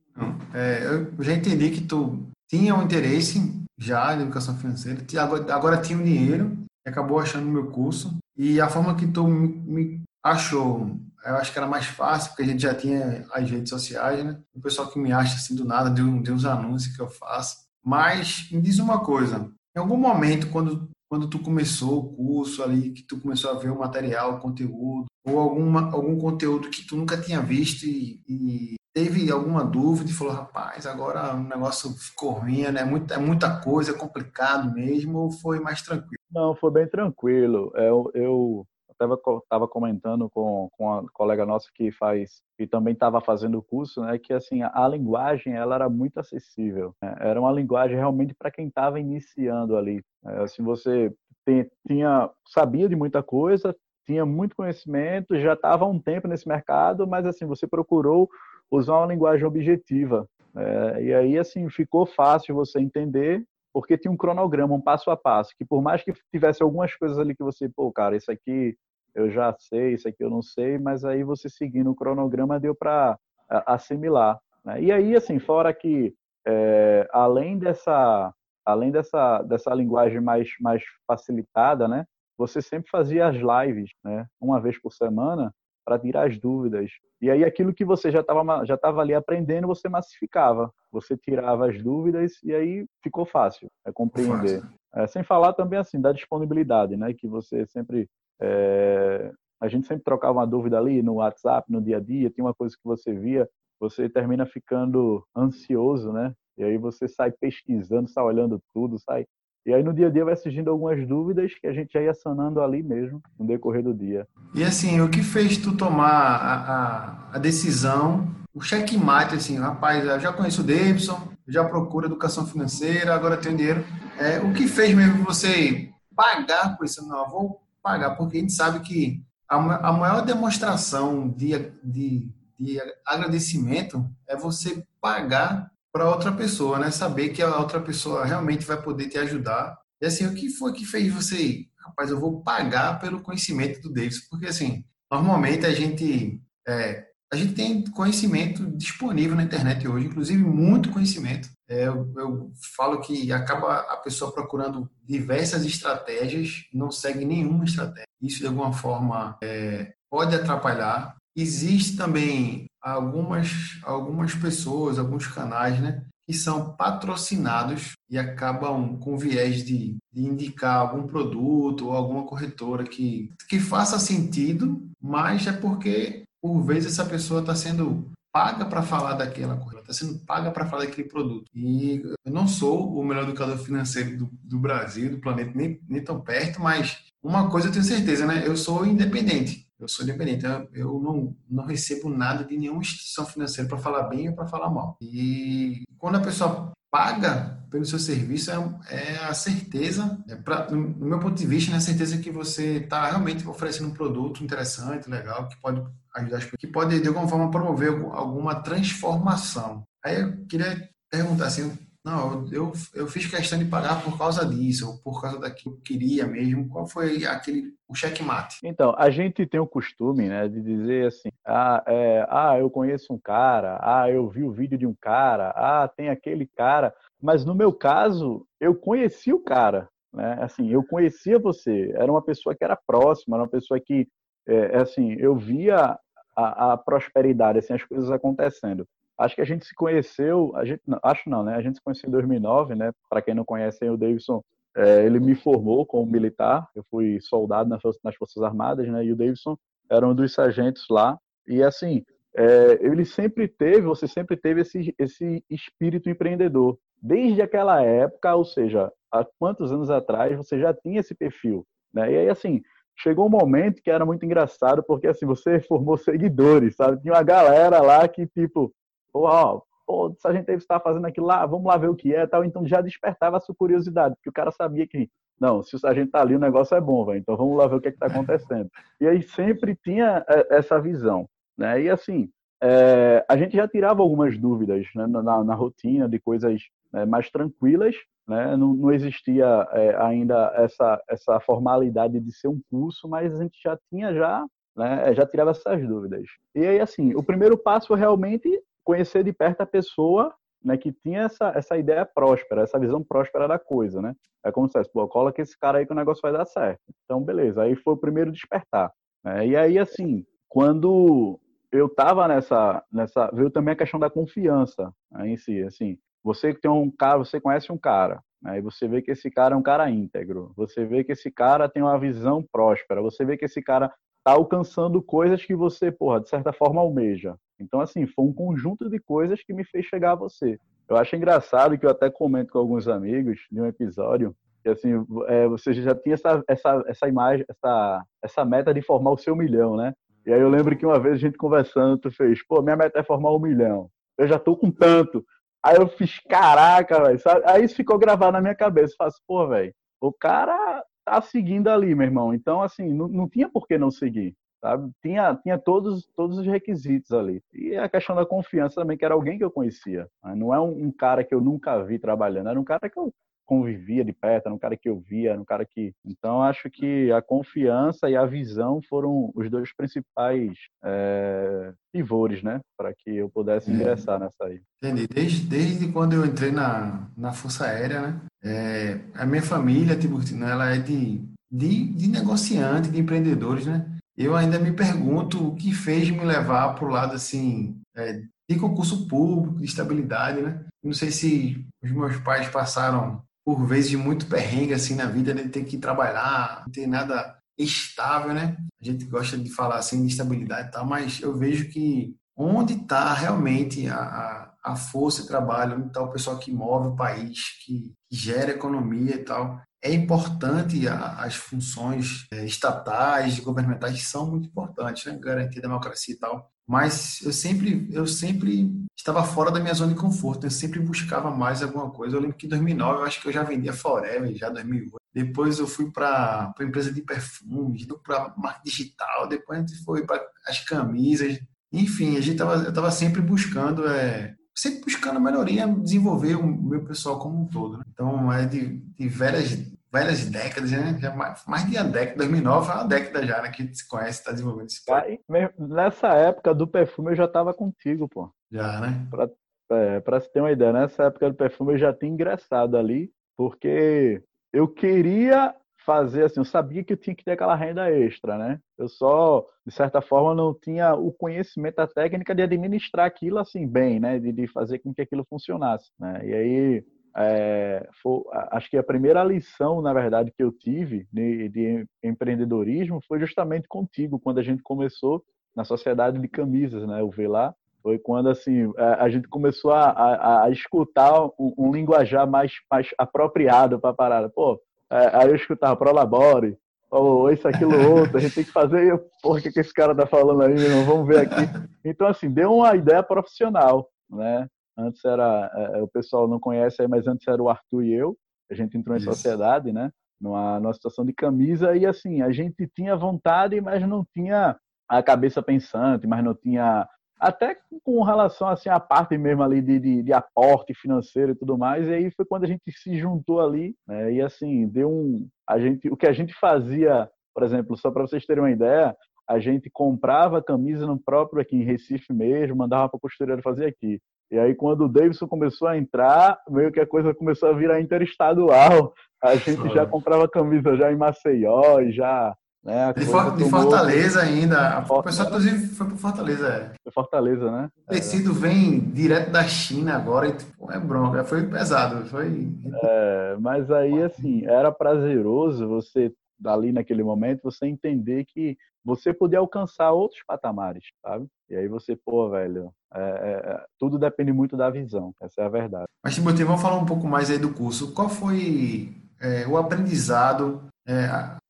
É, 0.54 0.86
eu 0.86 1.24
já 1.24 1.34
entendi 1.34 1.70
que 1.72 1.82
tu 1.82 2.28
tinha 2.50 2.76
um 2.76 2.84
interesse 2.84 3.40
já 3.78 4.16
em 4.16 4.22
educação 4.22 4.56
financeira, 4.58 5.02
agora, 5.22 5.54
agora 5.54 5.82
tinha 5.82 5.98
o 5.98 6.02
um 6.02 6.04
dinheiro, 6.04 6.58
acabou 6.86 7.20
achando 7.20 7.48
o 7.48 7.52
meu 7.52 7.68
curso, 7.68 8.18
e 8.36 8.60
a 8.60 8.68
forma 8.68 8.96
que 8.96 9.08
tu 9.08 9.26
me 9.28 10.02
achou 10.24 10.98
eu 11.30 11.36
acho 11.36 11.52
que 11.52 11.58
era 11.58 11.68
mais 11.68 11.86
fácil, 11.86 12.30
porque 12.30 12.44
a 12.44 12.46
gente 12.46 12.62
já 12.62 12.74
tinha 12.74 13.26
as 13.32 13.50
redes 13.50 13.70
sociais, 13.70 14.24
né? 14.24 14.40
O 14.54 14.62
pessoal 14.62 14.90
que 14.90 15.00
me 15.00 15.12
acha 15.12 15.36
assim 15.36 15.56
do 15.56 15.66
nada, 15.66 15.90
de, 15.90 16.02
de 16.22 16.32
uns 16.32 16.46
anúncios 16.46 16.96
que 16.96 17.02
eu 17.02 17.08
faço. 17.08 17.58
Mas 17.84 18.50
me 18.52 18.62
diz 18.62 18.80
uma 18.80 19.00
coisa, 19.00 19.50
em 19.76 19.80
algum 19.80 19.98
momento, 19.98 20.50
quando, 20.50 20.90
quando 21.10 21.30
tu 21.30 21.40
começou 21.40 22.00
o 22.00 22.16
curso 22.16 22.64
ali, 22.64 22.92
que 22.92 23.04
tu 23.04 23.20
começou 23.20 23.52
a 23.52 23.60
ver 23.60 23.72
o 23.72 23.80
material, 23.80 24.36
o 24.36 24.40
conteúdo, 24.40 25.06
ou 25.26 25.40
alguma, 25.40 25.92
algum 25.92 26.18
conteúdo 26.18 26.70
que 26.70 26.86
tu 26.86 26.96
nunca 26.96 27.18
tinha 27.18 27.42
visto 27.42 27.86
e, 27.86 28.22
e 28.28 28.76
teve 28.94 29.32
alguma 29.32 29.64
dúvida 29.64 30.10
e 30.10 30.14
falou, 30.14 30.34
rapaz, 30.34 30.86
agora 30.86 31.36
o 31.36 31.44
negócio 31.44 31.92
ficou 31.92 32.32
ruim, 32.32 32.64
né? 32.64 32.82
É 32.82 32.86
muita, 32.86 33.16
é 33.16 33.18
muita 33.18 33.60
coisa, 33.62 33.92
é 33.92 33.98
complicado 33.98 34.74
mesmo, 34.74 35.20
ou 35.20 35.32
foi 35.32 35.60
mais 35.60 35.82
tranquilo? 35.82 36.22
Não, 36.32 36.56
foi 36.56 36.72
bem 36.72 36.88
tranquilo. 36.88 37.72
Eu, 37.76 38.12
eu 38.14 38.68
estava 39.04 39.68
comentando 39.68 40.30
com, 40.30 40.70
com 40.78 40.92
a 40.92 41.10
colega 41.12 41.46
nossa 41.46 41.70
que 41.74 41.92
faz 41.92 42.42
e 42.58 42.68
também 42.68 42.94
estava 42.94 43.22
fazendo 43.22 43.58
o 43.58 43.64
curso, 43.64 44.02
né, 44.02 44.18
que 44.18 44.34
assim 44.34 44.62
a, 44.62 44.72
a, 44.74 44.88
linguagem 44.88 45.54
ela 45.54 45.76
era 45.76 45.90
muito 45.90 46.20
acessível, 46.20 46.94
né? 47.02 47.16
era 47.20 47.40
uma 47.40 47.52
linguagem 47.52 47.96
realmente 47.96 48.34
para 48.34 48.52
quem 48.52 48.68
estava 48.68 49.00
iniciando 49.00 49.78
ali. 49.78 50.04
É, 50.26 50.44
assim 50.44 50.62
você 50.62 51.14
tem, 51.46 51.70
tinha 51.88 52.30
sabia 52.48 52.90
de 52.90 52.96
muita 52.96 53.24
coisa, 53.24 53.76
tinha 54.06 54.26
muito 54.26 54.56
conhecimento, 54.56 55.40
já 55.40 55.54
estava 55.54 55.86
há 55.86 55.88
um 55.88 56.00
tempo 56.00 56.28
nesse 56.28 56.48
mercado, 56.48 57.08
mas 57.08 57.26
assim 57.26 57.46
você 57.46 57.68
procurou 57.68 58.30
usar 58.70 58.98
uma 58.98 59.08
linguagem 59.08 59.46
objetiva. 59.46 60.28
É, 60.56 61.04
e 61.04 61.14
aí 61.14 61.38
assim 61.38 61.70
ficou 61.70 62.06
fácil 62.06 62.56
você 62.56 62.80
entender 62.80 63.46
porque 63.74 63.98
tinha 63.98 64.12
um 64.12 64.18
cronograma, 64.18 64.74
um 64.74 64.82
passo 64.82 65.12
a 65.12 65.18
passo, 65.18 65.56
que 65.56 65.64
por 65.64 65.82
mais 65.82 66.04
que 66.04 66.12
tivesse 66.34 66.64
algumas 66.64 66.94
coisas 66.96 67.18
ali 67.20 67.36
que 67.36 67.44
você, 67.44 67.70
pô, 67.70 67.92
cara, 67.92 68.16
isso 68.16 68.32
aqui 68.32 68.76
eu 69.16 69.30
já 69.30 69.56
sei, 69.58 69.94
isso 69.94 70.08
aqui 70.08 70.24
eu 70.24 70.30
não 70.30 70.42
sei, 70.42 70.78
mas 70.78 71.04
aí 71.04 71.24
você 71.24 71.50
seguindo 71.50 71.92
o 71.92 71.96
cronograma 71.96 72.60
deu 72.60 72.76
para 72.76 73.18
assimilar. 73.66 74.40
Né? 74.64 74.84
E 74.84 74.92
aí, 74.92 75.16
assim, 75.16 75.40
fora 75.40 75.74
que 75.74 76.14
é, 76.48 77.08
além 77.12 77.58
dessa 77.58 78.34
além 78.66 78.92
dessa 78.92 79.42
dessa 79.44 79.74
linguagem 79.74 80.22
mais 80.22 80.50
mais 80.60 80.84
facilitada, 81.08 81.88
né? 81.88 82.06
Você 82.38 82.62
sempre 82.62 82.90
fazia 82.90 83.28
as 83.28 83.36
lives, 83.36 83.92
né? 84.04 84.26
Uma 84.40 84.62
vez 84.62 84.80
por 84.80 84.94
semana 84.94 85.54
para 85.86 86.00
tirar 86.00 86.28
as 86.28 86.40
dúvidas. 86.40 86.90
E 87.22 87.30
aí 87.30 87.44
aquilo 87.44 87.74
que 87.74 87.84
você 87.84 88.12
já 88.12 88.22
estava 88.22 88.66
já 88.66 88.78
tava 88.78 89.02
ali 89.02 89.14
aprendendo, 89.14 89.68
você 89.68 89.90
massificava. 89.90 90.72
Você 90.92 91.18
tirava 91.18 91.70
as 91.70 91.82
dúvidas 91.82 92.34
e 92.44 92.54
aí 92.54 92.86
ficou 93.04 93.26
fácil 93.26 93.70
é 93.86 93.92
compreender. 93.92 94.62
É, 94.94 95.06
sem 95.08 95.24
falar 95.24 95.54
também 95.54 95.80
assim 95.80 96.00
da 96.00 96.12
disponibilidade, 96.12 96.96
né? 96.96 97.14
Que 97.14 97.28
você 97.28 97.66
sempre 97.68 98.08
é, 98.42 99.32
a 99.62 99.68
gente 99.68 99.88
sempre 99.88 100.04
trocava 100.04 100.40
uma 100.40 100.48
dúvida 100.48 100.78
ali 100.78 101.02
no 101.02 101.16
WhatsApp, 101.16 101.72
no 101.72 101.82
dia 101.82 101.98
a 101.98 102.00
dia, 102.00 102.30
tinha 102.30 102.46
uma 102.46 102.54
coisa 102.54 102.76
que 102.76 102.84
você 102.84 103.14
via, 103.14 103.48
você 103.80 104.10
termina 104.10 104.46
ficando 104.46 105.24
ansioso, 105.36 106.12
né? 106.12 106.34
E 106.58 106.64
aí 106.64 106.78
você 106.78 107.08
sai 107.08 107.32
pesquisando, 107.32 108.10
sai 108.10 108.24
olhando 108.24 108.62
tudo, 108.74 109.00
sai. 109.00 109.26
E 109.66 109.74
aí 109.74 109.84
no 109.84 109.94
dia 109.94 110.08
a 110.08 110.10
dia 110.10 110.26
vai 110.26 110.36
surgindo 110.36 110.70
algumas 110.70 111.06
dúvidas 111.08 111.54
que 111.54 111.68
a 111.68 111.74
gente 111.74 111.94
já 111.94 112.02
ia 112.02 112.14
sanando 112.14 112.62
ali 112.62 112.82
mesmo, 112.82 113.22
no 113.38 113.46
decorrer 113.46 113.84
do 113.84 113.94
dia. 113.94 114.28
E 114.56 114.64
assim, 114.64 115.02
o 115.02 115.10
que 115.10 115.22
fez 115.22 115.58
tu 115.58 115.76
tomar 115.76 116.10
a, 116.10 116.54
a, 116.54 117.36
a 117.36 117.38
decisão, 117.38 118.28
o 118.54 118.62
checkmate, 118.62 119.36
assim, 119.36 119.58
rapaz, 119.58 120.06
eu 120.06 120.20
já 120.20 120.34
conheço 120.34 120.62
o 120.62 120.66
Davidson, 120.66 121.30
já 121.48 121.64
procuro 121.64 122.08
educação 122.08 122.46
financeira, 122.46 123.14
agora 123.14 123.38
tenho 123.38 123.58
dinheiro. 123.58 123.84
É, 124.18 124.40
o 124.40 124.54
que 124.54 124.68
fez 124.68 124.94
mesmo 124.94 125.24
você 125.24 125.90
pagar 126.16 126.78
por 126.78 126.86
isso? 126.86 127.08
Não, 127.08 127.30
vou 127.30 127.62
pagar, 127.82 128.16
porque 128.16 128.38
a 128.38 128.42
gente 128.42 128.54
sabe 128.54 128.80
que 128.82 129.24
a, 129.48 129.92
maior 129.92 130.22
demonstração 130.22 131.30
de, 131.30 131.58
de, 131.84 132.32
de 132.60 132.80
agradecimento 133.06 134.08
é 134.28 134.36
você 134.36 134.86
pagar 135.02 135.72
para 135.92 136.10
outra 136.10 136.32
pessoa, 136.32 136.78
né? 136.78 136.92
Saber 136.92 137.30
que 137.30 137.42
a 137.42 137.58
outra 137.58 137.82
pessoa 137.82 138.26
realmente 138.26 138.66
vai 138.66 138.80
poder 138.80 139.10
te 139.10 139.18
ajudar. 139.18 139.76
E 140.00 140.06
assim, 140.06 140.28
o 140.28 140.36
que 140.36 140.50
foi 140.50 140.72
que 140.72 140.86
fez 140.86 141.12
você, 141.12 141.66
rapaz, 141.80 142.12
eu 142.12 142.20
vou 142.20 142.42
pagar 142.42 143.00
pelo 143.00 143.22
conhecimento 143.22 143.82
do 143.82 143.92
Davis? 143.92 144.28
Porque 144.30 144.46
assim, 144.46 144.86
normalmente 145.12 145.66
a 145.66 145.74
gente 145.74 146.40
é, 146.68 147.08
a 147.32 147.36
gente 147.36 147.54
tem 147.54 147.84
conhecimento 147.92 148.66
disponível 148.78 149.36
na 149.36 149.44
internet 149.44 149.88
hoje, 149.88 150.08
inclusive 150.08 150.44
muito 150.44 150.92
conhecimento. 150.92 151.50
É, 151.70 151.88
eu, 151.88 152.12
eu, 152.18 152.52
falo 152.76 153.00
que 153.00 153.32
acaba 153.32 153.76
a 153.76 153.98
pessoa 153.98 154.32
procurando 154.32 154.90
diversas 155.04 155.64
estratégias, 155.64 156.66
não 156.74 156.92
segue 156.92 157.24
nenhuma 157.24 157.64
estratégia. 157.64 158.08
Isso 158.20 158.40
de 158.40 158.48
alguma 158.48 158.74
forma 158.74 159.38
é, 159.44 159.94
pode 160.10 160.36
atrapalhar. 160.36 161.16
Existe 161.36 161.96
também 161.96 162.66
algumas 162.82 163.80
algumas 163.84 164.34
pessoas, 164.34 164.98
alguns 164.98 165.28
canais, 165.28 165.80
né, 165.80 166.04
que 166.30 166.34
são 166.34 166.76
patrocinados 166.76 167.94
e 168.10 168.18
acabam 168.18 168.98
com 169.00 169.18
viés 169.18 169.64
de, 169.64 169.98
de 170.14 170.22
indicar 170.22 170.78
algum 170.78 171.08
produto 171.08 171.88
ou 171.88 171.96
alguma 171.96 172.24
corretora 172.24 172.84
que, 172.84 173.32
que 173.48 173.60
faça 173.60 173.98
sentido, 173.98 174.80
mas 175.02 175.48
é 175.48 175.52
porque 175.52 176.24
por 176.42 176.62
vezes 176.62 176.94
essa 176.94 177.10
pessoa 177.10 177.42
está 177.42 177.56
sendo 177.56 178.12
paga 178.32 178.66
para 178.66 178.82
falar 178.82 179.14
daquela 179.14 179.58
coisa, 179.58 179.80
está 179.80 179.94
sendo 179.94 180.20
paga 180.20 180.52
para 180.52 180.66
falar 180.66 180.86
daquele 180.86 181.08
produto. 181.08 181.50
E 181.54 182.02
eu 182.26 182.32
não 182.32 182.48
sou 182.48 182.98
o 182.98 183.04
melhor 183.04 183.24
educador 183.24 183.58
financeiro 183.58 184.18
do, 184.18 184.30
do 184.44 184.60
Brasil, 184.60 185.12
do 185.12 185.20
planeta, 185.20 185.52
nem, 185.56 185.80
nem 185.88 186.04
tão 186.04 186.22
perto, 186.22 186.62
mas 186.62 187.04
uma 187.22 187.50
coisa 187.50 187.68
eu 187.68 187.72
tenho 187.72 187.84
certeza, 187.84 188.26
né? 188.26 188.44
Eu 188.46 188.56
sou 188.56 188.86
independente. 188.86 189.68
Eu 189.80 189.88
sou 189.88 190.04
independente. 190.04 190.46
Eu 190.74 191.00
não, 191.00 191.36
não 191.50 191.66
recebo 191.66 192.10
nada 192.10 192.44
de 192.44 192.58
nenhuma 192.58 192.82
instituição 192.82 193.26
financeira 193.26 193.70
para 193.70 193.78
falar 193.78 194.04
bem 194.04 194.30
ou 194.30 194.36
para 194.36 194.48
falar 194.48 194.70
mal. 194.70 194.98
E 195.02 195.84
quando 195.98 196.16
a 196.16 196.22
pessoa 196.22 196.72
paga 196.92 197.59
pelo 197.70 197.86
seu 197.86 198.00
serviço 198.00 198.52
é, 198.52 198.56
é 198.90 199.26
a 199.26 199.34
certeza, 199.34 200.18
é 200.28 200.36
pra, 200.36 200.70
no, 200.72 201.06
meu 201.06 201.20
ponto 201.20 201.36
de 201.36 201.46
vista, 201.46 201.72
é 201.72 201.76
a 201.76 201.82
certeza 201.82 202.18
que 202.18 202.32
você 202.32 202.78
está 202.78 203.08
realmente 203.08 203.48
oferecendo 203.48 203.90
um 203.90 203.94
produto 203.94 204.44
interessante, 204.44 205.10
legal, 205.10 205.48
que 205.48 205.58
pode 205.62 205.82
ajudar 206.16 206.38
as 206.38 206.44
pessoas, 206.44 206.60
que 206.60 206.68
pode 206.68 207.00
de 207.00 207.08
alguma 207.08 207.28
forma 207.28 207.52
promover 207.52 207.90
alguma 208.12 208.56
transformação. 208.56 209.84
Aí 210.04 210.20
eu 210.20 210.46
queria 210.48 210.90
perguntar 211.10 211.48
assim, 211.48 211.78
não, 212.04 212.48
eu, 212.52 212.72
eu 212.96 213.08
fiz 213.08 213.28
questão 213.28 213.60
de 213.60 213.66
pagar 213.66 214.02
por 214.04 214.18
causa 214.18 214.46
disso, 214.46 214.90
ou 214.90 214.98
por 215.00 215.22
causa 215.22 215.40
daquilo 215.40 215.76
que 215.76 215.94
eu 215.94 215.98
queria 215.98 216.26
mesmo. 216.26 216.70
Qual 216.70 216.88
foi 216.88 217.26
aquele 217.26 217.74
o 217.88 217.94
checkmate? 217.94 218.60
Então, 218.64 218.96
a 218.98 219.10
gente 219.10 219.46
tem 219.46 219.60
o 219.60 219.68
costume, 219.68 220.30
né, 220.30 220.48
de 220.48 220.62
dizer 220.62 221.08
assim, 221.08 221.30
ah, 221.46 221.84
é, 221.86 222.26
ah, 222.30 222.58
eu 222.58 222.70
conheço 222.70 223.14
um 223.14 223.20
cara, 223.20 223.80
ah, 223.82 224.10
eu 224.10 224.30
vi 224.30 224.44
o 224.44 224.52
vídeo 224.52 224.78
de 224.78 224.88
um 224.88 224.96
cara, 225.00 225.50
ah, 225.50 225.88
tem 225.88 226.10
aquele 226.10 226.48
cara. 226.56 226.94
Mas 227.22 227.44
no 227.44 227.54
meu 227.54 227.74
caso, 227.74 228.46
eu 228.62 228.74
conheci 228.74 229.34
o 229.34 229.44
cara, 229.44 229.90
né? 230.14 230.38
Assim, 230.42 230.70
eu 230.72 230.84
conhecia 230.84 231.38
você, 231.38 231.92
era 231.96 232.12
uma 232.12 232.22
pessoa 232.22 232.56
que 232.56 232.64
era 232.64 232.80
próxima, 232.88 233.36
era 233.36 233.44
uma 233.44 233.50
pessoa 233.50 233.80
que, 233.80 234.08
é, 234.48 234.78
é 234.78 234.78
assim, 234.78 235.14
eu 235.20 235.36
via 235.36 235.98
a, 236.36 236.74
a 236.74 236.78
prosperidade, 236.78 237.60
assim, 237.60 237.74
as 237.74 237.84
coisas 237.84 238.10
acontecendo. 238.10 238.88
Acho 239.20 239.36
que 239.36 239.42
a 239.42 239.46
gente 239.46 239.66
se 239.66 239.76
conheceu, 239.76 240.54
a 240.56 240.64
gente, 240.64 240.82
acho 241.04 241.30
não, 241.30 241.44
né? 241.44 241.56
A 241.56 241.62
gente 241.62 241.76
se 241.76 241.84
conheceu 241.84 242.08
em 242.08 242.12
2009, 242.12 242.74
né? 242.74 242.92
Para 243.10 243.22
quem 243.22 243.34
não 243.34 243.44
conhece, 243.44 243.84
o 243.90 243.98
Davidson, 243.98 244.42
é, 244.78 245.06
ele 245.06 245.20
me 245.20 245.36
formou 245.36 245.86
como 245.86 246.10
militar. 246.10 246.70
Eu 246.74 246.86
fui 246.90 247.20
soldado 247.20 247.70
nas, 247.70 247.82
nas 248.02 248.16
Forças 248.16 248.42
Armadas, 248.42 248.88
né? 248.88 249.04
E 249.04 249.12
o 249.12 249.18
Davidson 249.18 249.58
era 249.92 250.08
um 250.08 250.16
dos 250.16 250.34
sargentos 250.34 250.86
lá. 250.90 251.18
E 251.46 251.62
assim, 251.62 252.02
é, 252.34 252.80
ele 252.82 253.04
sempre 253.04 253.46
teve, 253.46 253.82
você 253.82 254.08
sempre 254.08 254.38
teve 254.38 254.62
esse, 254.62 254.96
esse 254.98 255.44
espírito 255.50 256.10
empreendedor. 256.10 256.78
Desde 257.02 257.42
aquela 257.42 257.82
época, 257.82 258.34
ou 258.36 258.46
seja, 258.46 258.90
há 259.12 259.26
quantos 259.38 259.72
anos 259.74 259.90
atrás 259.90 260.38
você 260.38 260.58
já 260.58 260.74
tinha 260.74 261.02
esse 261.02 261.14
perfil, 261.14 261.66
né? 261.94 262.10
E 262.10 262.18
aí 262.18 262.30
assim, 262.30 262.62
chegou 262.96 263.26
um 263.26 263.30
momento 263.30 263.82
que 263.82 263.92
era 263.92 264.06
muito 264.06 264.26
engraçado, 264.26 264.82
porque 264.84 265.08
assim, 265.08 265.26
você 265.26 265.60
formou 265.68 265.98
seguidores, 265.98 266.78
sabe? 266.78 267.02
Tinha 267.02 267.14
uma 267.14 267.24
galera 267.24 267.82
lá 267.82 268.08
que, 268.08 268.26
tipo, 268.28 268.74
pô, 269.12 269.28
ó, 269.28 269.62
pô, 269.86 270.14
se 270.18 270.28
a 270.28 270.34
gente 270.34 270.52
está 270.52 270.80
fazendo 270.80 271.06
aquilo 271.06 271.26
lá, 271.26 271.46
vamos 271.46 271.66
lá 271.66 271.78
ver 271.78 271.90
o 271.90 271.96
que 271.96 272.14
é 272.14 272.28
tal. 272.28 272.46
Então 272.46 272.68
já 272.68 272.82
despertava 272.82 273.38
a 273.38 273.40
sua 273.40 273.56
curiosidade, 273.56 274.16
porque 274.16 274.30
o 274.30 274.34
cara 274.34 274.52
sabia 274.52 274.88
que, 274.88 275.10
não, 275.40 275.64
se 275.64 275.76
o 275.76 275.80
sargento 275.80 276.12
tá 276.12 276.22
ali, 276.22 276.36
o 276.36 276.40
negócio 276.40 276.76
é 276.76 276.82
bom, 276.82 277.06
velho. 277.06 277.20
Então 277.20 277.36
vamos 277.36 277.58
lá 277.58 277.68
ver 277.68 277.76
o 277.76 277.82
que 277.82 277.88
é 277.88 277.92
está 277.92 278.06
acontecendo. 278.08 278.70
E 279.02 279.08
aí 279.08 279.22
sempre 279.24 279.76
tinha 279.76 280.24
é, 280.28 280.58
essa 280.58 280.80
visão, 280.80 281.28
né? 281.58 281.82
E 281.82 281.90
assim, 281.90 282.30
é, 282.62 283.26
a 283.28 283.38
gente 283.38 283.56
já 283.56 283.68
tirava 283.68 284.02
algumas 284.02 284.38
dúvidas 284.38 284.86
né, 284.94 285.08
na, 285.08 285.44
na, 285.44 285.56
rotina 285.56 286.10
de 286.10 286.20
coisas 286.20 286.62
né, 286.92 287.06
mais 287.06 287.32
tranquilas, 287.32 287.96
né? 288.28 288.56
Não, 288.58 288.74
não 288.74 288.92
existia 288.92 289.68
é, 289.72 289.96
ainda 289.96 290.54
essa, 290.56 291.02
essa 291.10 291.40
formalidade 291.40 292.20
de 292.20 292.32
ser 292.32 292.50
um 292.50 292.62
curso, 292.70 293.08
mas 293.08 293.34
a 293.34 293.42
gente 293.42 293.60
já 293.64 293.78
tinha 293.90 294.14
já, 294.14 294.46
né, 294.76 295.14
já 295.16 295.26
tirava 295.26 295.52
essas 295.52 295.82
dúvidas. 295.88 296.28
E 296.54 296.66
aí, 296.66 296.80
assim, 296.80 297.16
o 297.16 297.24
primeiro 297.24 297.58
passo 297.58 297.94
realmente 297.96 298.50
conhecer 298.90 299.24
de 299.24 299.32
perto 299.32 299.62
a 299.62 299.68
pessoa 299.68 300.34
né, 300.66 300.76
que 300.76 300.92
tinha 300.92 301.22
essa, 301.22 301.54
essa 301.56 301.78
ideia 301.78 302.04
próspera, 302.04 302.64
essa 302.64 302.80
visão 302.80 303.04
próspera 303.04 303.48
da 303.48 303.60
coisa, 303.60 304.02
né? 304.02 304.16
É 304.44 304.52
como 304.52 304.68
se 304.68 304.74
fosse, 304.74 304.90
cola 305.12 305.32
que 305.32 305.44
esse 305.44 305.56
cara 305.60 305.78
aí 305.78 305.86
que 305.86 305.94
o 305.94 305.96
negócio 305.96 306.24
vai 306.24 306.34
dar 306.34 306.46
certo. 306.46 306.82
Então, 307.06 307.24
beleza. 307.24 307.62
Aí 307.62 307.76
foi 307.76 307.94
o 307.94 307.98
primeiro 307.98 308.32
despertar. 308.32 308.92
Né? 309.24 309.48
E 309.48 309.56
aí, 309.56 309.78
assim, 309.78 310.26
quando 310.48 311.40
eu 311.72 311.88
tava 311.88 312.28
nessa, 312.28 312.84
nessa, 312.92 313.30
veio 313.32 313.52
também 313.52 313.74
a 313.74 313.78
questão 313.78 314.00
da 314.00 314.10
confiança 314.10 314.92
né, 315.12 315.30
em 315.30 315.38
si, 315.38 315.62
assim, 315.62 315.96
você 316.24 316.52
tem 316.52 316.72
um 316.72 316.90
cara, 316.90 317.20
você 317.20 317.40
conhece 317.40 317.72
um 317.72 317.78
cara, 317.78 318.24
né, 318.42 318.58
e 318.58 318.62
você 318.62 318.88
vê 318.88 319.04
que 319.04 319.12
esse 319.12 319.30
cara 319.30 319.54
é 319.54 319.58
um 319.58 319.62
cara 319.62 319.88
íntegro, 319.88 320.52
você 320.56 320.84
vê 320.84 321.04
que 321.04 321.12
esse 321.12 321.30
cara 321.30 321.70
tem 321.70 321.84
uma 321.84 322.00
visão 322.00 322.44
próspera, 322.52 323.04
você 323.04 323.24
vê 323.24 323.38
que 323.38 323.46
esse 323.46 323.62
cara 323.62 323.94
tá 324.24 324.32
alcançando 324.32 325.00
coisas 325.00 325.46
que 325.46 325.56
você, 325.56 325.92
porra, 325.92 326.22
de 326.22 326.30
certa 326.30 326.52
forma 326.52 326.82
almeja. 326.82 327.38
Então, 327.60 327.82
assim, 327.82 328.08
foi 328.08 328.26
um 328.26 328.34
conjunto 328.34 328.90
de 328.90 329.00
coisas 329.00 329.44
que 329.44 329.54
me 329.54 329.64
fez 329.64 329.86
chegar 329.86 330.14
a 330.14 330.16
você. 330.16 330.58
Eu 330.88 330.98
acho 330.98 331.16
engraçado 331.16 331.78
que 331.78 331.86
eu 331.86 331.90
até 331.90 332.10
comento 332.10 332.54
com 332.54 332.60
alguns 332.60 332.88
amigos 332.88 333.40
de 333.52 333.62
um 333.62 333.66
episódio 333.66 334.36
que, 334.64 334.70
assim, 334.70 334.92
é, 335.28 335.48
você 335.48 335.74
já 335.74 335.96
tinha 335.96 336.16
essa, 336.16 336.44
essa, 336.48 336.84
essa 336.88 337.08
imagem, 337.08 337.46
essa, 337.50 338.04
essa 338.22 338.46
meta 338.46 338.74
de 338.74 338.82
formar 338.82 339.12
o 339.12 339.18
seu 339.18 339.36
milhão, 339.36 339.76
né? 339.76 339.94
E 340.26 340.34
aí 340.34 340.42
eu 340.42 340.50
lembro 340.50 340.78
que 340.78 340.86
uma 340.86 341.00
vez 341.00 341.16
a 341.16 341.18
gente 341.18 341.38
conversando, 341.38 341.98
tu 341.98 342.12
fez, 342.12 342.46
pô, 342.46 342.62
minha 342.62 342.76
meta 342.76 343.00
é 343.00 343.04
formar 343.04 343.32
um 343.32 343.40
milhão. 343.40 343.90
Eu 344.18 344.28
já 344.28 344.38
tô 344.38 344.56
com 344.56 344.70
tanto. 344.70 345.26
Aí 345.64 345.76
eu 345.78 345.88
fiz, 345.88 346.20
caraca, 346.20 347.04
velho. 347.04 347.20
Aí 347.46 347.64
isso 347.64 347.76
ficou 347.76 347.98
gravado 347.98 348.34
na 348.34 348.42
minha 348.42 348.56
cabeça. 348.56 348.94
Eu 348.94 348.98
faço, 348.98 349.22
pô, 349.28 349.48
velho, 349.48 349.74
o 350.02 350.12
cara 350.12 350.84
tá 351.06 351.22
seguindo 351.22 351.70
ali, 351.70 351.96
meu 351.96 352.06
irmão. 352.06 352.34
Então, 352.34 352.62
assim, 352.62 352.94
não, 352.94 353.08
não 353.08 353.30
tinha 353.30 353.50
por 353.50 353.68
que 353.68 353.78
não 353.78 353.92
seguir. 353.92 354.36
Sabe? 354.62 354.92
Tinha, 355.02 355.36
tinha 355.36 355.58
todos, 355.58 356.06
todos 356.16 356.38
os 356.38 356.46
requisitos 356.46 357.12
ali. 357.12 357.42
E 357.54 357.76
a 357.76 357.88
questão 357.88 358.16
da 358.16 358.26
confiança 358.26 358.82
também, 358.82 358.98
que 358.98 359.06
era 359.06 359.14
alguém 359.14 359.38
que 359.38 359.44
eu 359.44 359.52
conhecia. 359.52 360.08
Né? 360.24 360.36
Não 360.36 360.54
é 360.54 360.60
um, 360.60 360.88
um 360.88 360.92
cara 360.92 361.24
que 361.24 361.34
eu 361.34 361.40
nunca 361.40 361.82
vi 361.84 361.98
trabalhando, 361.98 362.50
era 362.50 362.60
um 362.60 362.64
cara 362.64 362.90
que 362.90 363.00
eu 363.00 363.14
convivia 363.50 364.06
de 364.06 364.14
perto, 364.14 364.46
era 364.46 364.54
um 364.54 364.60
cara 364.60 364.78
que 364.78 364.88
eu 364.88 365.00
via, 365.00 365.32
era 365.32 365.42
um 365.42 365.46
cara 365.46 365.66
que. 365.66 365.92
Então, 366.06 366.44
acho 366.44 366.70
que 366.70 367.12
a 367.12 367.20
confiança 367.20 368.08
e 368.08 368.16
a 368.16 368.24
visão 368.24 368.80
foram 368.88 369.32
os 369.34 369.50
dois 369.50 369.74
principais 369.76 370.54
é, 370.84 371.74
pivôs, 371.92 372.44
né? 372.44 372.62
Para 372.78 372.94
que 372.94 373.10
eu 373.10 373.28
pudesse 373.28 373.72
ingressar 373.72 374.20
nessa 374.20 374.46
aí. 374.46 374.62
Entendi. 374.84 375.08
Desde, 375.08 375.48
desde 375.48 375.92
quando 375.92 376.14
eu 376.14 376.24
entrei 376.24 376.52
na, 376.52 377.10
na 377.18 377.32
Força 377.32 377.66
Aérea, 377.66 378.02
né? 378.02 378.22
É, 378.44 379.00
a 379.16 379.26
minha 379.26 379.42
família, 379.42 379.98
Tiburtino, 379.98 380.46
ela 380.46 380.70
é 380.70 380.78
de, 380.78 381.20
de, 381.52 381.86
de 381.88 382.08
negociante, 382.08 382.92
de 382.92 383.00
empreendedores, 383.00 383.66
né? 383.66 383.84
Eu 384.20 384.36
ainda 384.36 384.60
me 384.60 384.74
pergunto 384.74 385.48
o 385.48 385.56
que 385.56 385.74
fez 385.74 386.10
me 386.10 386.26
levar 386.26 386.76
para 386.76 386.86
o 386.86 386.90
lado 386.90 387.16
assim 387.16 387.82
é, 387.96 388.22
de 388.50 388.60
concurso 388.60 389.08
público, 389.08 389.60
de 389.60 389.66
estabilidade, 389.66 390.42
né? 390.42 390.66
Não 390.84 390.92
sei 390.92 391.10
se 391.10 391.66
os 391.82 391.90
meus 391.90 392.18
pais 392.18 392.50
passaram 392.50 393.24
por 393.46 393.66
vezes 393.66 393.92
de 393.92 393.96
muito 393.96 394.26
perrengue 394.26 394.74
assim 394.74 394.94
na 394.94 395.06
vida, 395.06 395.34
né? 395.34 395.48
Ter 395.48 395.64
que 395.64 395.78
trabalhar, 395.78 396.64
não 396.66 396.72
ter 396.74 396.86
nada 396.86 397.40
estável, 397.58 398.34
né? 398.34 398.58
A 398.82 398.86
gente 398.86 399.06
gosta 399.06 399.38
de 399.38 399.50
falar 399.50 399.78
assim 399.78 400.02
de 400.02 400.12
estabilidade 400.12 400.68
e 400.68 400.72
tal, 400.72 400.86
mas 400.86 401.22
eu 401.22 401.38
vejo 401.38 401.70
que 401.70 402.14
onde 402.36 402.74
está 402.74 403.14
realmente 403.14 403.88
a, 403.88 403.96
a, 403.96 404.54
a, 404.74 404.76
força 404.76 405.22
de 405.22 405.30
trabalho, 405.30 405.78
onde 405.78 405.88
está 405.88 406.02
o 406.02 406.12
pessoal 406.12 406.38
que 406.38 406.52
move 406.52 406.90
o 406.90 406.96
país, 406.96 407.40
que 407.66 407.94
gera 408.12 408.52
economia 408.52 409.16
e 409.16 409.24
tal, 409.24 409.62
é 409.82 409.94
importante 409.94 410.88
as 410.88 411.36
funções 411.36 412.28
é, 412.32 412.46
estatais, 412.46 413.40
governamentais, 413.40 414.08
são 414.08 414.30
muito 414.30 414.48
importantes, 414.48 415.06
né? 415.06 415.18
Garantir 415.20 415.60
a 415.60 415.64
democracia 415.64 416.16
e 416.16 416.18
tal 416.18 416.52
mas 416.70 417.20
eu 417.24 417.34
sempre 417.34 417.90
eu 417.92 418.06
sempre 418.06 418.72
estava 418.96 419.24
fora 419.24 419.50
da 419.50 419.60
minha 419.60 419.74
zona 419.74 419.92
de 419.92 420.00
conforto, 420.00 420.46
eu 420.46 420.52
sempre 420.52 420.80
buscava 420.80 421.32
mais 421.32 421.64
alguma 421.64 421.90
coisa. 421.90 422.16
Eu 422.16 422.22
lembro 422.22 422.38
que 422.38 422.46
em 422.46 422.50
2009 422.50 423.00
eu 423.00 423.06
acho 423.06 423.20
que 423.20 423.28
eu 423.28 423.32
já 423.34 423.42
vendia 423.42 423.74
Forever, 423.74 424.38
já 424.38 424.50
2008. 424.50 424.98
Depois 425.12 425.58
eu 425.58 425.66
fui 425.66 425.90
para 425.90 426.54
a 426.56 426.64
empresa 426.64 426.94
de 426.94 427.02
perfumes, 427.02 427.88
para 428.04 428.36
marca 428.38 428.62
digital, 428.64 429.28
depois 429.28 429.58
a 429.58 429.62
gente 429.62 429.84
foi 429.84 430.06
para 430.06 430.24
as 430.46 430.60
camisas. 430.60 431.40
Enfim, 431.74 432.18
a 432.18 432.22
gente 432.22 432.38
tava, 432.38 432.54
eu 432.58 432.70
estava 432.70 432.92
sempre 432.92 433.20
buscando, 433.20 433.88
é, 433.88 434.36
sempre 434.62 434.82
buscando 434.82 435.20
melhoria, 435.20 435.68
desenvolver 435.68 436.36
o 436.36 436.46
meu 436.46 436.84
pessoal 436.84 437.20
como 437.20 437.42
um 437.42 437.48
todo. 437.48 437.78
Né? 437.78 437.84
Então, 437.92 438.32
é 438.32 438.46
de, 438.46 438.78
de 438.78 439.08
velhas 439.08 439.58
várias 439.92 440.26
décadas, 440.26 440.72
né? 440.72 440.98
Já 441.00 441.16
mais, 441.16 441.44
mais 441.48 441.70
de 441.70 441.76
uma 441.76 441.86
década, 441.86 442.18
2009 442.18 442.72
é 442.72 442.76
uma 442.76 442.84
década 442.84 443.26
já, 443.26 443.42
né? 443.42 443.50
Que 443.50 443.62
a 443.62 443.66
gente 443.66 443.78
se 443.78 443.88
conhece, 443.88 444.20
está 444.20 444.32
desenvolvendo 444.32 444.68
esse 444.68 444.86
pai. 444.86 445.20
Nessa 445.58 446.10
época 446.10 446.54
do 446.54 446.68
perfume 446.68 447.12
eu 447.12 447.16
já 447.16 447.26
estava 447.26 447.54
contigo, 447.54 448.08
pô. 448.08 448.32
Já, 448.52 448.80
né? 448.80 449.08
Pra, 449.10 449.30
é, 449.72 450.00
pra 450.00 450.20
se 450.20 450.32
ter 450.32 450.42
uma 450.42 450.52
ideia, 450.52 450.74
nessa 450.74 451.06
época 451.06 451.30
do 451.30 451.36
perfume 451.36 451.74
eu 451.74 451.78
já 451.78 451.94
tinha 451.94 452.12
ingressado 452.12 452.78
ali, 452.78 453.12
porque 453.36 454.24
eu 454.54 454.68
queria 454.68 455.56
fazer 455.90 456.26
assim, 456.26 456.40
eu 456.40 456.46
sabia 456.46 456.84
que 456.84 456.94
eu 456.94 456.98
tinha 456.98 457.16
que 457.16 457.24
ter 457.24 457.32
aquela 457.32 457.56
renda 457.56 457.92
extra, 457.92 458.38
né? 458.38 458.60
Eu 458.78 458.88
só, 458.88 459.44
de 459.66 459.74
certa 459.74 460.04
forma, 460.04 460.36
não 460.36 460.54
tinha 460.54 460.94
o 460.94 461.12
conhecimento, 461.12 461.80
a 461.80 461.88
técnica 461.88 462.36
de 462.36 462.44
administrar 462.44 463.08
aquilo 463.08 463.40
assim 463.40 463.68
bem, 463.68 464.00
né? 464.00 464.20
De, 464.20 464.32
de 464.32 464.46
fazer 464.46 464.78
com 464.78 464.94
que 464.94 465.02
aquilo 465.02 465.26
funcionasse, 465.28 465.90
né? 466.00 466.22
E 466.24 466.32
aí 466.32 466.86
é, 467.18 467.90
foi, 468.04 468.22
acho 468.52 468.70
que 468.70 468.78
a 468.78 468.84
primeira 468.84 469.24
lição, 469.24 469.82
na 469.82 469.92
verdade, 469.92 470.32
que 470.32 470.44
eu 470.44 470.52
tive 470.52 471.08
de, 471.12 471.50
de, 471.50 471.88
empreendedorismo 472.04 473.02
foi 473.08 473.20
justamente 473.20 473.68
contigo, 473.68 474.20
quando 474.20 474.38
a 474.38 474.44
gente 474.44 474.62
começou 474.62 475.24
na 475.56 475.64
sociedade 475.66 476.22
de 476.22 476.28
camisas, 476.28 476.88
né? 476.88 477.02
O 477.02 477.12
lá 477.28 477.56
foi 477.82 477.98
quando 477.98 478.30
assim 478.30 478.72
a, 478.78 479.10
gente 479.10 479.28
começou 479.28 479.72
a, 479.72 479.90
a, 479.90 480.44
a 480.44 480.50
escutar 480.52 481.20
um, 481.40 481.52
um, 481.58 481.72
linguajar 481.72 482.30
mais, 482.30 482.54
mais 482.70 482.90
apropriado 482.96 483.80
para 483.80 483.90
a 483.90 483.96
parada. 483.96 484.30
Pô, 484.30 484.62
aí 484.90 485.30
eu 485.30 485.36
escutava 485.36 485.76
Prolabore, 485.76 486.58
ou 486.92 487.32
isso, 487.32 487.48
aquilo, 487.48 487.78
outro, 487.96 488.18
a 488.18 488.20
gente 488.20 488.36
tem 488.36 488.44
que 488.44 488.52
fazer, 488.52 489.00
porra, 489.22 489.40
o 489.40 489.42
que, 489.42 489.52
que 489.52 489.60
esse 489.60 489.74
cara 489.74 489.94
tá 489.94 490.08
falando 490.08 490.42
aí, 490.42 490.54
irmão? 490.54 490.86
vamos 490.86 491.08
ver 491.08 491.20
aqui. 491.20 491.42
Então, 491.86 492.08
assim, 492.08 492.30
deu 492.30 492.52
uma 492.54 492.76
ideia 492.76 493.04
profissional, 493.04 493.90
né? 494.10 494.48
Antes 494.78 495.04
era, 495.06 495.52
é, 495.54 495.82
o 495.82 495.88
pessoal 495.88 496.28
não 496.28 496.40
conhece 496.40 496.82
aí, 496.82 496.88
mas 496.88 497.06
antes 497.06 497.28
era 497.28 497.42
o 497.42 497.50
Arthur 497.50 497.84
e 497.84 497.94
eu. 497.94 498.18
A 498.50 498.56
gente 498.56 498.78
entrou 498.78 498.96
em 498.96 499.00
Isso. 499.00 499.12
sociedade, 499.12 499.72
né? 499.72 499.92
Numa, 500.20 500.60
numa 500.60 500.74
situação 500.74 501.06
de 501.06 501.14
camisa 501.14 501.76
e 501.76 501.86
assim, 501.86 502.22
a 502.22 502.32
gente 502.32 502.68
tinha 502.76 502.96
vontade, 502.96 503.62
mas 503.62 503.88
não 503.88 504.06
tinha 504.14 504.58
a 504.88 505.04
cabeça 505.04 505.42
pensante, 505.44 506.08
mas 506.08 506.24
não 506.24 506.34
tinha 506.34 506.88
até 507.20 507.58
com 507.84 508.02
relação 508.02 508.48
assim 508.48 508.70
à 508.70 508.80
parte 508.80 509.18
mesmo 509.18 509.44
ali 509.44 509.62
de, 509.62 509.78
de, 509.80 510.04
de, 510.04 510.14
aporte 510.14 510.74
financeiro 510.74 511.34
e 511.34 511.36
tudo 511.36 511.58
mais. 511.58 511.88
E 511.88 511.94
aí 511.94 512.12
foi 512.12 512.26
quando 512.26 512.46
a 512.46 512.48
gente 512.48 512.72
se 512.72 512.98
juntou 512.98 513.42
ali, 513.42 513.76
né? 513.86 514.14
E 514.14 514.22
assim 514.22 514.68
deu 514.68 514.90
um, 514.90 515.28
a 515.48 515.60
gente, 515.60 515.90
o 515.90 515.98
que 515.98 516.08
a 516.08 516.14
gente 516.14 516.34
fazia, 516.40 517.10
por 517.34 517.44
exemplo, 517.44 517.76
só 517.76 517.92
para 517.92 518.04
vocês 518.04 518.26
terem 518.26 518.44
uma 518.44 518.52
ideia, 518.52 518.96
a 519.28 519.38
gente 519.38 519.70
comprava 519.70 520.42
camisa 520.42 520.88
no 520.88 520.98
próprio 520.98 521.42
aqui 521.42 521.58
em 521.58 521.64
Recife 521.64 522.14
mesmo, 522.14 522.56
mandava 522.56 522.88
para 522.88 522.98
a 522.98 523.02
costureira 523.02 523.42
fazer 523.42 523.66
aqui. 523.66 524.00
E 524.32 524.40
aí 524.40 524.56
quando 524.56 524.86
o 524.86 524.90
Davidson 524.90 525.28
começou 525.28 525.68
a 525.68 525.78
entrar, 525.78 526.40
meio 526.50 526.72
que 526.72 526.80
a 526.80 526.88
coisa 526.88 527.14
começou 527.14 527.50
a 527.50 527.54
virar 527.54 527.82
interestadual. 527.82 528.94
A 529.22 529.36
gente 529.36 529.68
já 529.74 529.86
comprava 529.86 530.30
camisa 530.30 530.78
já 530.78 530.92
em 530.92 530.96
Maceió 530.96 531.82
e 531.82 531.92
já 531.92 532.34
né? 532.64 532.94
De, 532.94 533.06
For, 533.06 533.36
de, 533.36 533.50
Fortaleza 533.50 534.22
ainda. 534.22 534.84
O 534.88 535.04
pessoal, 535.04 535.28
inclusive, 535.28 535.68
foi 535.68 535.88
para 535.88 535.98
Fortaleza. 535.98 536.48
É. 536.48 536.72
Foi 536.84 536.92
Fortaleza, 536.92 537.52
né? 537.52 537.70
O 537.88 537.90
tecido 537.90 538.34
vem 538.34 538.80
direto 538.80 539.32
da 539.32 539.44
China 539.44 539.96
agora 539.96 540.28
e 540.28 540.34
tipo, 540.34 540.72
é 540.72 540.80
bronca. 540.80 541.24
Foi 541.24 541.46
pesado. 541.48 542.06
Foi... 542.06 542.50
É, 542.84 543.38
mas 543.40 543.72
aí, 543.72 544.02
assim, 544.04 544.46
era 544.46 544.72
prazeroso 544.72 545.68
você, 545.68 546.12
ali 546.46 546.72
naquele 546.72 547.04
momento, 547.04 547.44
você 547.44 547.66
entender 547.66 548.26
que 548.26 548.58
você 548.84 549.14
podia 549.14 549.40
alcançar 549.40 549.92
outros 549.92 550.22
patamares, 550.26 550.84
sabe? 551.02 551.28
E 551.50 551.56
aí 551.56 551.68
você, 551.68 551.96
pô, 551.96 552.30
velho, 552.30 552.72
é, 552.94 553.02
é, 553.02 553.52
é 553.52 553.66
tudo 553.78 553.98
depende 553.98 554.32
muito 554.32 554.56
da 554.58 554.70
visão. 554.70 555.14
Essa 555.22 555.42
é 555.42 555.46
a 555.46 555.50
verdade. 555.50 555.86
Mas, 556.04 556.16
Timoteo, 556.16 556.48
vamos 556.48 556.62
falar 556.62 556.78
um 556.78 556.86
pouco 556.86 557.08
mais 557.08 557.30
aí 557.30 557.38
do 557.38 557.54
curso. 557.54 557.94
Qual 557.94 558.10
foi 558.10 558.94
é, 559.22 559.48
o 559.48 559.58
aprendizado 559.58 560.64
é, 560.88 561.08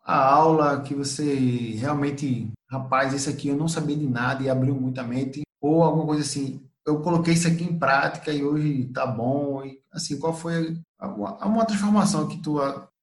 a 0.10 0.26
aula 0.26 0.82
que 0.82 0.96
você 0.96 1.36
realmente, 1.76 2.52
rapaz, 2.68 3.14
esse 3.14 3.30
aqui 3.30 3.50
eu 3.50 3.56
não 3.56 3.68
sabia 3.68 3.96
de 3.96 4.08
nada 4.08 4.42
e 4.42 4.50
abriu 4.50 4.74
muita 4.74 5.04
mente, 5.04 5.44
ou 5.62 5.84
alguma 5.84 6.08
coisa 6.08 6.24
assim, 6.24 6.68
eu 6.86 7.00
coloquei 7.02 7.36
isso 7.36 7.48
aqui 7.48 7.64
em 7.64 7.78
prática 7.78 8.32
e 8.32 8.44
hoje 8.44 8.86
tá 8.92 9.06
bom, 9.06 9.64
e 9.64 9.80
assim, 9.92 10.18
qual 10.18 10.34
foi 10.34 10.76
uma 11.00 11.64
transformação 11.64 12.28
que 12.28 12.42
tu 12.42 12.58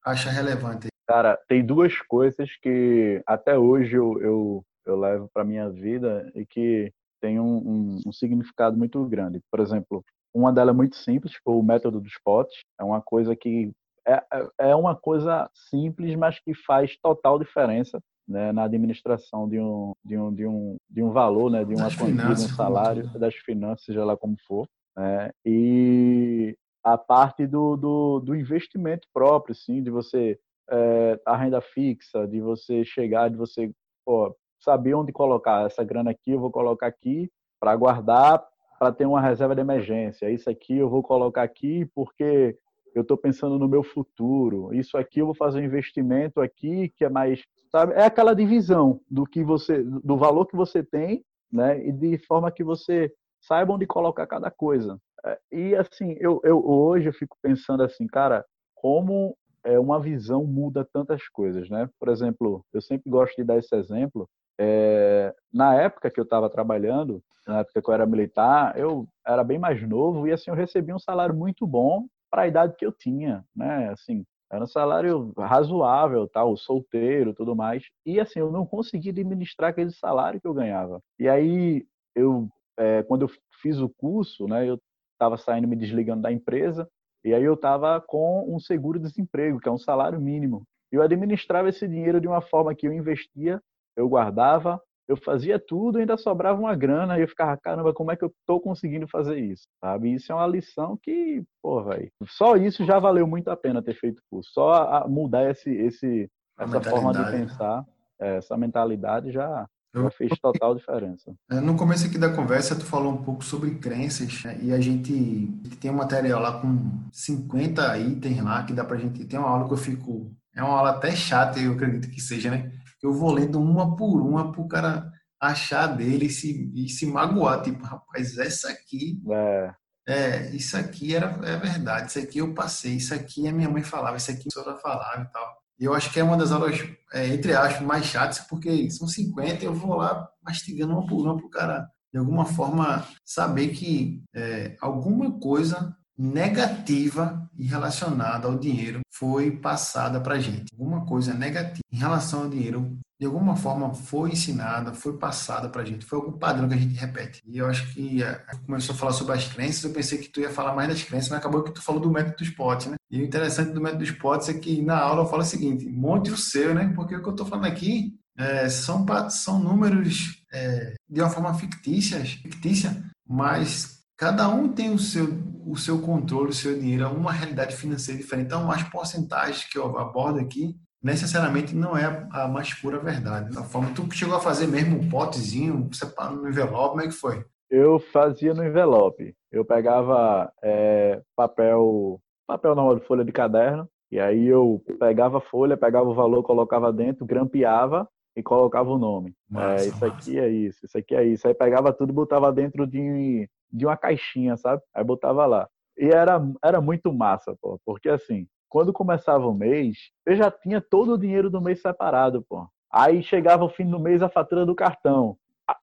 acha 0.04 0.30
relevante? 0.30 0.88
Cara, 1.06 1.38
tem 1.46 1.64
duas 1.64 1.96
coisas 2.08 2.50
que 2.60 3.22
até 3.24 3.56
hoje 3.56 3.94
eu, 3.94 4.20
eu, 4.20 4.64
eu 4.84 4.98
levo 4.98 5.30
para 5.32 5.44
minha 5.44 5.70
vida 5.70 6.28
e 6.34 6.44
que 6.44 6.92
tem 7.20 7.38
um, 7.38 7.56
um, 7.56 8.00
um, 8.04 8.12
significado 8.12 8.76
muito 8.76 9.04
grande. 9.04 9.40
Por 9.48 9.60
exemplo, 9.60 10.04
uma 10.34 10.52
delas 10.52 10.74
é 10.74 10.76
muito 10.76 10.96
simples, 10.96 11.34
foi 11.44 11.54
o 11.54 11.62
método 11.62 12.00
dos 12.00 12.18
potes. 12.24 12.58
É 12.80 12.82
uma 12.82 13.00
coisa 13.00 13.36
que 13.36 13.70
é, 14.06 14.22
é, 14.32 14.70
é 14.70 14.74
uma 14.74 14.94
coisa 14.94 15.50
simples, 15.70 16.14
mas 16.14 16.38
que 16.38 16.54
faz 16.54 16.96
total 16.98 17.38
diferença 17.38 18.00
né, 18.26 18.52
na 18.52 18.64
administração 18.64 19.48
de 19.48 19.58
um, 19.58 19.92
de 20.04 20.18
um, 20.18 20.34
de 20.34 20.46
um, 20.46 20.76
de 20.88 21.02
um 21.02 21.10
valor, 21.10 21.50
né, 21.50 21.64
de 21.64 21.74
uma 21.74 21.88
quantia, 21.90 22.34
de 22.34 22.44
um 22.44 22.48
salário, 22.56 23.18
das 23.18 23.34
finanças, 23.34 23.84
seja 23.84 24.04
lá 24.04 24.16
como 24.16 24.36
for. 24.46 24.66
Né, 24.96 25.30
e 25.44 26.56
a 26.82 26.96
parte 26.96 27.46
do, 27.46 27.76
do, 27.76 28.20
do 28.20 28.34
investimento 28.34 29.08
próprio, 29.12 29.54
sim, 29.54 29.82
de 29.82 29.90
você 29.90 30.38
é, 30.70 31.20
a 31.24 31.36
renda 31.36 31.60
fixa, 31.60 32.26
de 32.26 32.40
você 32.40 32.84
chegar, 32.84 33.28
de 33.28 33.36
você 33.36 33.70
pô, 34.04 34.36
saber 34.60 34.94
onde 34.94 35.12
colocar 35.12 35.66
essa 35.66 35.84
grana 35.84 36.10
aqui, 36.10 36.32
eu 36.32 36.40
vou 36.40 36.50
colocar 36.50 36.86
aqui 36.86 37.30
para 37.60 37.74
guardar, 37.76 38.44
para 38.78 38.92
ter 38.92 39.06
uma 39.06 39.20
reserva 39.20 39.54
de 39.54 39.60
emergência. 39.60 40.30
Isso 40.30 40.50
aqui 40.50 40.76
eu 40.76 40.88
vou 40.88 41.02
colocar 41.02 41.42
aqui 41.42 41.86
porque 41.94 42.56
eu 42.98 43.02
estou 43.02 43.16
pensando 43.16 43.58
no 43.58 43.68
meu 43.68 43.82
futuro. 43.82 44.74
Isso 44.74 44.96
aqui 44.96 45.20
eu 45.20 45.26
vou 45.26 45.34
fazer 45.34 45.60
um 45.60 45.64
investimento 45.64 46.40
aqui 46.40 46.88
que 46.96 47.04
é 47.04 47.08
mais, 47.08 47.42
sabe? 47.70 47.92
É 47.94 48.04
aquela 48.04 48.34
divisão 48.34 49.00
do 49.10 49.26
que 49.26 49.44
você, 49.44 49.82
do 49.82 50.16
valor 50.16 50.46
que 50.46 50.56
você 50.56 50.82
tem, 50.82 51.24
né? 51.52 51.84
E 51.86 51.92
de 51.92 52.18
forma 52.18 52.50
que 52.50 52.64
você 52.64 53.12
saiba 53.40 53.74
onde 53.74 53.86
colocar 53.86 54.26
cada 54.26 54.50
coisa. 54.50 54.98
É, 55.24 55.38
e 55.52 55.76
assim, 55.76 56.16
eu, 56.18 56.40
eu 56.42 56.66
hoje 56.66 57.08
eu 57.08 57.12
fico 57.12 57.36
pensando 57.42 57.82
assim, 57.82 58.06
cara, 58.06 58.44
como 58.74 59.36
é, 59.64 59.78
uma 59.78 60.00
visão 60.00 60.44
muda 60.44 60.88
tantas 60.90 61.28
coisas, 61.28 61.68
né? 61.68 61.88
Por 61.98 62.08
exemplo, 62.08 62.64
eu 62.72 62.80
sempre 62.80 63.10
gosto 63.10 63.36
de 63.36 63.44
dar 63.44 63.58
esse 63.58 63.74
exemplo. 63.74 64.28
É, 64.58 65.34
na 65.52 65.74
época 65.74 66.10
que 66.10 66.18
eu 66.18 66.24
estava 66.24 66.48
trabalhando, 66.48 67.22
na 67.46 67.58
época 67.60 67.82
que 67.82 67.90
eu 67.90 67.94
era 67.94 68.06
militar, 68.06 68.78
eu 68.78 69.06
era 69.26 69.44
bem 69.44 69.58
mais 69.58 69.86
novo 69.86 70.26
e 70.26 70.32
assim 70.32 70.50
eu 70.50 70.56
recebia 70.56 70.94
um 70.94 70.98
salário 70.98 71.34
muito 71.34 71.66
bom 71.66 72.06
para 72.36 72.42
a 72.42 72.48
idade 72.48 72.76
que 72.76 72.84
eu 72.84 72.92
tinha, 72.92 73.42
né? 73.56 73.88
Assim, 73.88 74.22
era 74.52 74.62
um 74.62 74.66
salário 74.66 75.32
razoável, 75.38 76.28
tal, 76.28 76.54
solteiro, 76.54 77.32
tudo 77.32 77.56
mais. 77.56 77.82
E 78.04 78.20
assim, 78.20 78.40
eu 78.40 78.52
não 78.52 78.66
consegui 78.66 79.08
administrar 79.08 79.70
aquele 79.70 79.90
salário 79.90 80.38
que 80.38 80.46
eu 80.46 80.52
ganhava. 80.52 81.00
E 81.18 81.30
aí 81.30 81.86
eu, 82.14 82.46
é, 82.78 83.02
quando 83.04 83.22
eu 83.22 83.30
fiz 83.62 83.80
o 83.80 83.88
curso, 83.88 84.46
né? 84.46 84.68
Eu 84.68 84.78
estava 85.14 85.38
saindo, 85.38 85.66
me 85.66 85.74
desligando 85.74 86.20
da 86.20 86.30
empresa. 86.30 86.86
E 87.24 87.32
aí 87.32 87.42
eu 87.42 87.54
estava 87.54 88.02
com 88.02 88.44
um 88.54 88.60
seguro-desemprego, 88.60 89.58
que 89.58 89.68
é 89.70 89.72
um 89.72 89.78
salário 89.78 90.20
mínimo. 90.20 90.62
Eu 90.92 91.00
administrava 91.00 91.70
esse 91.70 91.88
dinheiro 91.88 92.20
de 92.20 92.28
uma 92.28 92.42
forma 92.42 92.74
que 92.74 92.86
eu 92.86 92.92
investia, 92.92 93.62
eu 93.96 94.06
guardava, 94.10 94.78
eu 95.08 95.16
fazia 95.16 95.58
tudo 95.58 95.98
e 95.98 96.00
ainda 96.00 96.16
sobrava 96.16 96.58
uma 96.58 96.74
grana 96.74 97.18
e 97.18 97.22
eu 97.22 97.28
ficava, 97.28 97.56
caramba, 97.56 97.94
como 97.94 98.10
é 98.10 98.16
que 98.16 98.24
eu 98.24 98.32
tô 98.46 98.60
conseguindo 98.60 99.06
fazer 99.06 99.38
isso? 99.38 99.64
Sabe? 99.80 100.14
Isso 100.14 100.32
é 100.32 100.34
uma 100.34 100.46
lição 100.46 100.98
que, 101.00 101.44
pô, 101.62 101.82
velho, 101.84 102.10
só 102.24 102.56
isso 102.56 102.84
já 102.84 102.98
valeu 102.98 103.26
muito 103.26 103.48
a 103.48 103.56
pena 103.56 103.82
ter 103.82 103.94
feito 103.94 104.22
curso. 104.30 104.50
Só 104.52 105.06
mudar 105.08 105.48
esse, 105.50 105.70
esse, 105.70 106.28
essa 106.58 106.80
forma 106.80 107.12
de 107.12 107.30
pensar, 107.30 107.84
é, 108.20 108.36
essa 108.36 108.56
mentalidade 108.56 109.30
já, 109.30 109.66
já 109.94 110.10
fez 110.10 110.32
total 110.40 110.74
diferença. 110.74 111.32
É, 111.50 111.60
no 111.60 111.76
começo 111.76 112.06
aqui 112.06 112.18
da 112.18 112.34
conversa, 112.34 112.74
tu 112.74 112.84
falou 112.84 113.12
um 113.12 113.22
pouco 113.22 113.44
sobre 113.44 113.76
crenças 113.76 114.42
né? 114.44 114.58
e 114.60 114.72
a 114.72 114.80
gente 114.80 115.48
tem 115.80 115.90
um 115.90 115.94
material 115.94 116.40
lá 116.40 116.60
com 116.60 116.90
50 117.12 117.98
itens 117.98 118.42
lá 118.42 118.64
que 118.64 118.72
dá 118.72 118.84
pra 118.84 118.96
gente. 118.96 119.24
Tem 119.24 119.38
uma 119.38 119.48
aula 119.48 119.68
que 119.68 119.72
eu 119.72 119.78
fico. 119.78 120.34
É 120.54 120.62
uma 120.62 120.78
aula 120.78 120.90
até 120.90 121.14
chata, 121.14 121.60
eu 121.60 121.72
acredito 121.72 122.10
que 122.10 122.20
seja, 122.20 122.50
né? 122.50 122.72
Eu 123.06 123.12
vou 123.12 123.32
lendo 123.32 123.60
uma 123.60 123.96
por 123.96 124.20
uma 124.20 124.52
para 124.52 124.60
o 124.60 124.68
cara 124.68 125.10
achar 125.40 125.86
dele 125.86 126.26
e 126.26 126.30
se, 126.30 126.72
e 126.74 126.88
se 126.88 127.06
magoar. 127.06 127.62
Tipo, 127.62 127.84
rapaz, 127.84 128.36
essa 128.38 128.70
aqui. 128.70 129.20
É. 129.30 129.74
é. 130.08 130.50
isso 130.56 130.76
aqui 130.76 131.14
era, 131.14 131.38
é 131.44 131.56
verdade, 131.56 132.10
isso 132.10 132.18
aqui 132.18 132.38
eu 132.38 132.54
passei, 132.54 132.94
isso 132.94 133.14
aqui 133.14 133.46
a 133.46 133.52
minha 133.52 133.68
mãe 133.68 133.82
falava, 133.82 134.16
isso 134.16 134.30
aqui 134.30 134.48
a 134.48 134.50
senhora 134.50 134.80
falava 134.80 135.22
e 135.22 135.32
tal. 135.32 135.56
E 135.78 135.84
eu 135.84 135.94
acho 135.94 136.10
que 136.10 136.18
é 136.18 136.24
uma 136.24 136.38
das 136.38 136.52
aulas, 136.52 136.78
é, 137.12 137.28
entre 137.28 137.54
aspas, 137.54 137.82
mais 137.82 138.06
chatas, 138.06 138.40
porque 138.40 138.90
são 138.90 139.06
50 139.06 139.62
e 139.62 139.66
eu 139.66 139.74
vou 139.74 139.96
lá 139.96 140.26
mastigando 140.42 140.94
uma 140.94 141.06
por 141.06 141.22
uma 141.22 141.36
para 141.36 141.46
o 141.46 141.50
cara, 141.50 141.86
de 142.12 142.18
alguma 142.18 142.46
forma, 142.46 143.06
saber 143.24 143.68
que 143.68 144.22
é, 144.34 144.74
alguma 144.80 145.38
coisa 145.38 145.94
negativa 146.18 147.45
e 147.58 147.66
relacionada 147.66 148.46
ao 148.46 148.58
dinheiro 148.58 149.00
foi 149.10 149.50
passada 149.50 150.20
para 150.20 150.34
a 150.34 150.38
gente. 150.38 150.72
Alguma 150.72 151.04
coisa 151.04 151.32
negativa 151.32 151.80
em 151.90 151.96
relação 151.96 152.42
ao 152.42 152.48
dinheiro, 152.48 152.98
de 153.18 153.26
alguma 153.26 153.56
forma, 153.56 153.94
foi 153.94 154.32
ensinada, 154.32 154.92
foi 154.92 155.16
passada 155.16 155.68
para 155.68 155.82
a 155.82 155.84
gente. 155.84 156.04
Foi 156.04 156.18
algum 156.18 156.32
padrão 156.32 156.68
que 156.68 156.74
a 156.74 156.78
gente 156.78 156.94
repete. 156.94 157.42
E 157.46 157.58
eu 157.58 157.66
acho 157.66 157.92
que 157.94 158.22
é, 158.22 158.44
começou 158.66 158.94
a 158.94 158.98
falar 158.98 159.12
sobre 159.12 159.34
as 159.34 159.48
crenças, 159.48 159.84
eu 159.84 159.90
pensei 159.90 160.18
que 160.18 160.28
tu 160.28 160.40
ia 160.40 160.50
falar 160.50 160.74
mais 160.74 160.88
das 160.88 161.02
crenças, 161.02 161.30
mas 161.30 161.38
acabou 161.38 161.62
que 161.62 161.72
tu 161.72 161.82
falou 161.82 162.00
do 162.00 162.10
método 162.10 162.36
dos 162.36 162.50
potes, 162.50 162.88
né? 162.88 162.96
E 163.10 163.20
o 163.20 163.24
interessante 163.24 163.72
do 163.72 163.80
método 163.80 164.04
dos 164.04 164.10
potes 164.12 164.48
é 164.48 164.54
que 164.54 164.82
na 164.82 164.98
aula 164.98 165.22
eu 165.22 165.28
falo 165.28 165.42
o 165.42 165.46
seguinte, 165.46 165.88
monte 165.88 166.30
o 166.30 166.36
seu, 166.36 166.74
né? 166.74 166.92
Porque 166.94 167.16
o 167.16 167.22
que 167.22 167.28
eu 167.28 167.32
estou 167.32 167.46
falando 167.46 167.66
aqui 167.66 168.14
é, 168.36 168.68
são, 168.68 169.06
são 169.30 169.58
números 169.58 170.42
é, 170.52 170.94
de 171.08 171.20
uma 171.20 171.30
forma 171.30 171.54
fictícia, 171.54 172.22
fictícia, 172.22 173.02
mas 173.26 173.96
Cada 174.16 174.48
um 174.48 174.68
tem 174.68 174.94
o 174.94 174.98
seu, 174.98 175.26
o 175.66 175.76
seu 175.76 176.00
controle, 176.00 176.50
o 176.50 176.54
seu 176.54 176.78
dinheiro, 176.78 177.04
é 177.04 177.08
uma 177.08 177.32
realidade 177.32 177.74
financeira 177.74 178.20
diferente. 178.20 178.46
Então, 178.46 178.70
as 178.70 178.82
porcentagens 178.84 179.64
que 179.64 179.76
eu 179.76 179.98
abordo 179.98 180.38
aqui, 180.38 180.76
necessariamente 181.02 181.74
não 181.74 181.96
é 181.96 182.26
a 182.30 182.48
mais 182.48 182.72
pura 182.74 182.98
verdade. 182.98 183.54
Da 183.54 183.62
forma 183.62 183.92
tu 183.94 184.08
chegou 184.12 184.36
a 184.36 184.40
fazer 184.40 184.66
mesmo 184.66 184.98
um 184.98 185.08
potezinho, 185.08 185.88
separando 185.92 186.42
no 186.42 186.48
envelope, 186.48 186.90
como 186.90 187.00
é 187.00 187.06
que 187.06 187.12
foi? 187.12 187.44
Eu 187.68 187.98
fazia 187.98 188.54
no 188.54 188.64
envelope. 188.64 189.34
Eu 189.50 189.64
pegava 189.64 190.52
é, 190.62 191.20
papel, 191.34 192.20
papel 192.46 192.74
normal 192.74 192.96
de 192.98 193.06
folha 193.06 193.24
de 193.24 193.32
caderno, 193.32 193.88
e 194.10 194.20
aí 194.20 194.46
eu 194.46 194.82
pegava 194.98 195.38
a 195.38 195.40
folha, 195.40 195.76
pegava 195.76 196.08
o 196.08 196.14
valor, 196.14 196.42
colocava 196.42 196.92
dentro, 196.92 197.26
grampeava 197.26 198.08
e 198.36 198.42
colocava 198.42 198.90
o 198.90 198.98
nome. 198.98 199.34
Nossa, 199.50 199.84
é, 199.84 199.88
isso 199.88 200.04
aqui 200.04 200.38
é 200.38 200.48
isso, 200.48 200.86
isso 200.86 200.96
aqui 200.96 201.14
é 201.14 201.24
isso. 201.24 201.48
Aí 201.48 201.54
pegava 201.54 201.92
tudo 201.92 202.10
e 202.10 202.14
botava 202.14 202.52
dentro 202.52 202.86
de, 202.86 203.48
de 203.76 203.86
uma 203.86 203.96
caixinha, 203.96 204.56
sabe? 204.56 204.82
Aí 204.94 205.04
botava 205.04 205.46
lá. 205.46 205.68
E 205.98 206.06
era, 206.08 206.40
era 206.62 206.80
muito 206.80 207.12
massa, 207.12 207.56
pô, 207.60 207.80
porque 207.84 208.08
assim, 208.08 208.46
quando 208.68 208.92
começava 208.92 209.46
o 209.46 209.54
mês, 209.54 209.96
eu 210.26 210.36
já 210.36 210.50
tinha 210.50 210.80
todo 210.80 211.14
o 211.14 211.18
dinheiro 211.18 211.48
do 211.50 211.60
mês 211.60 211.80
separado, 211.80 212.44
pô. 212.48 212.68
Aí 212.92 213.22
chegava 213.22 213.64
o 213.64 213.68
fim 213.68 213.88
do 213.88 213.98
mês 213.98 214.22
a 214.22 214.28
fatura 214.28 214.66
do 214.66 214.74
cartão. 214.74 215.36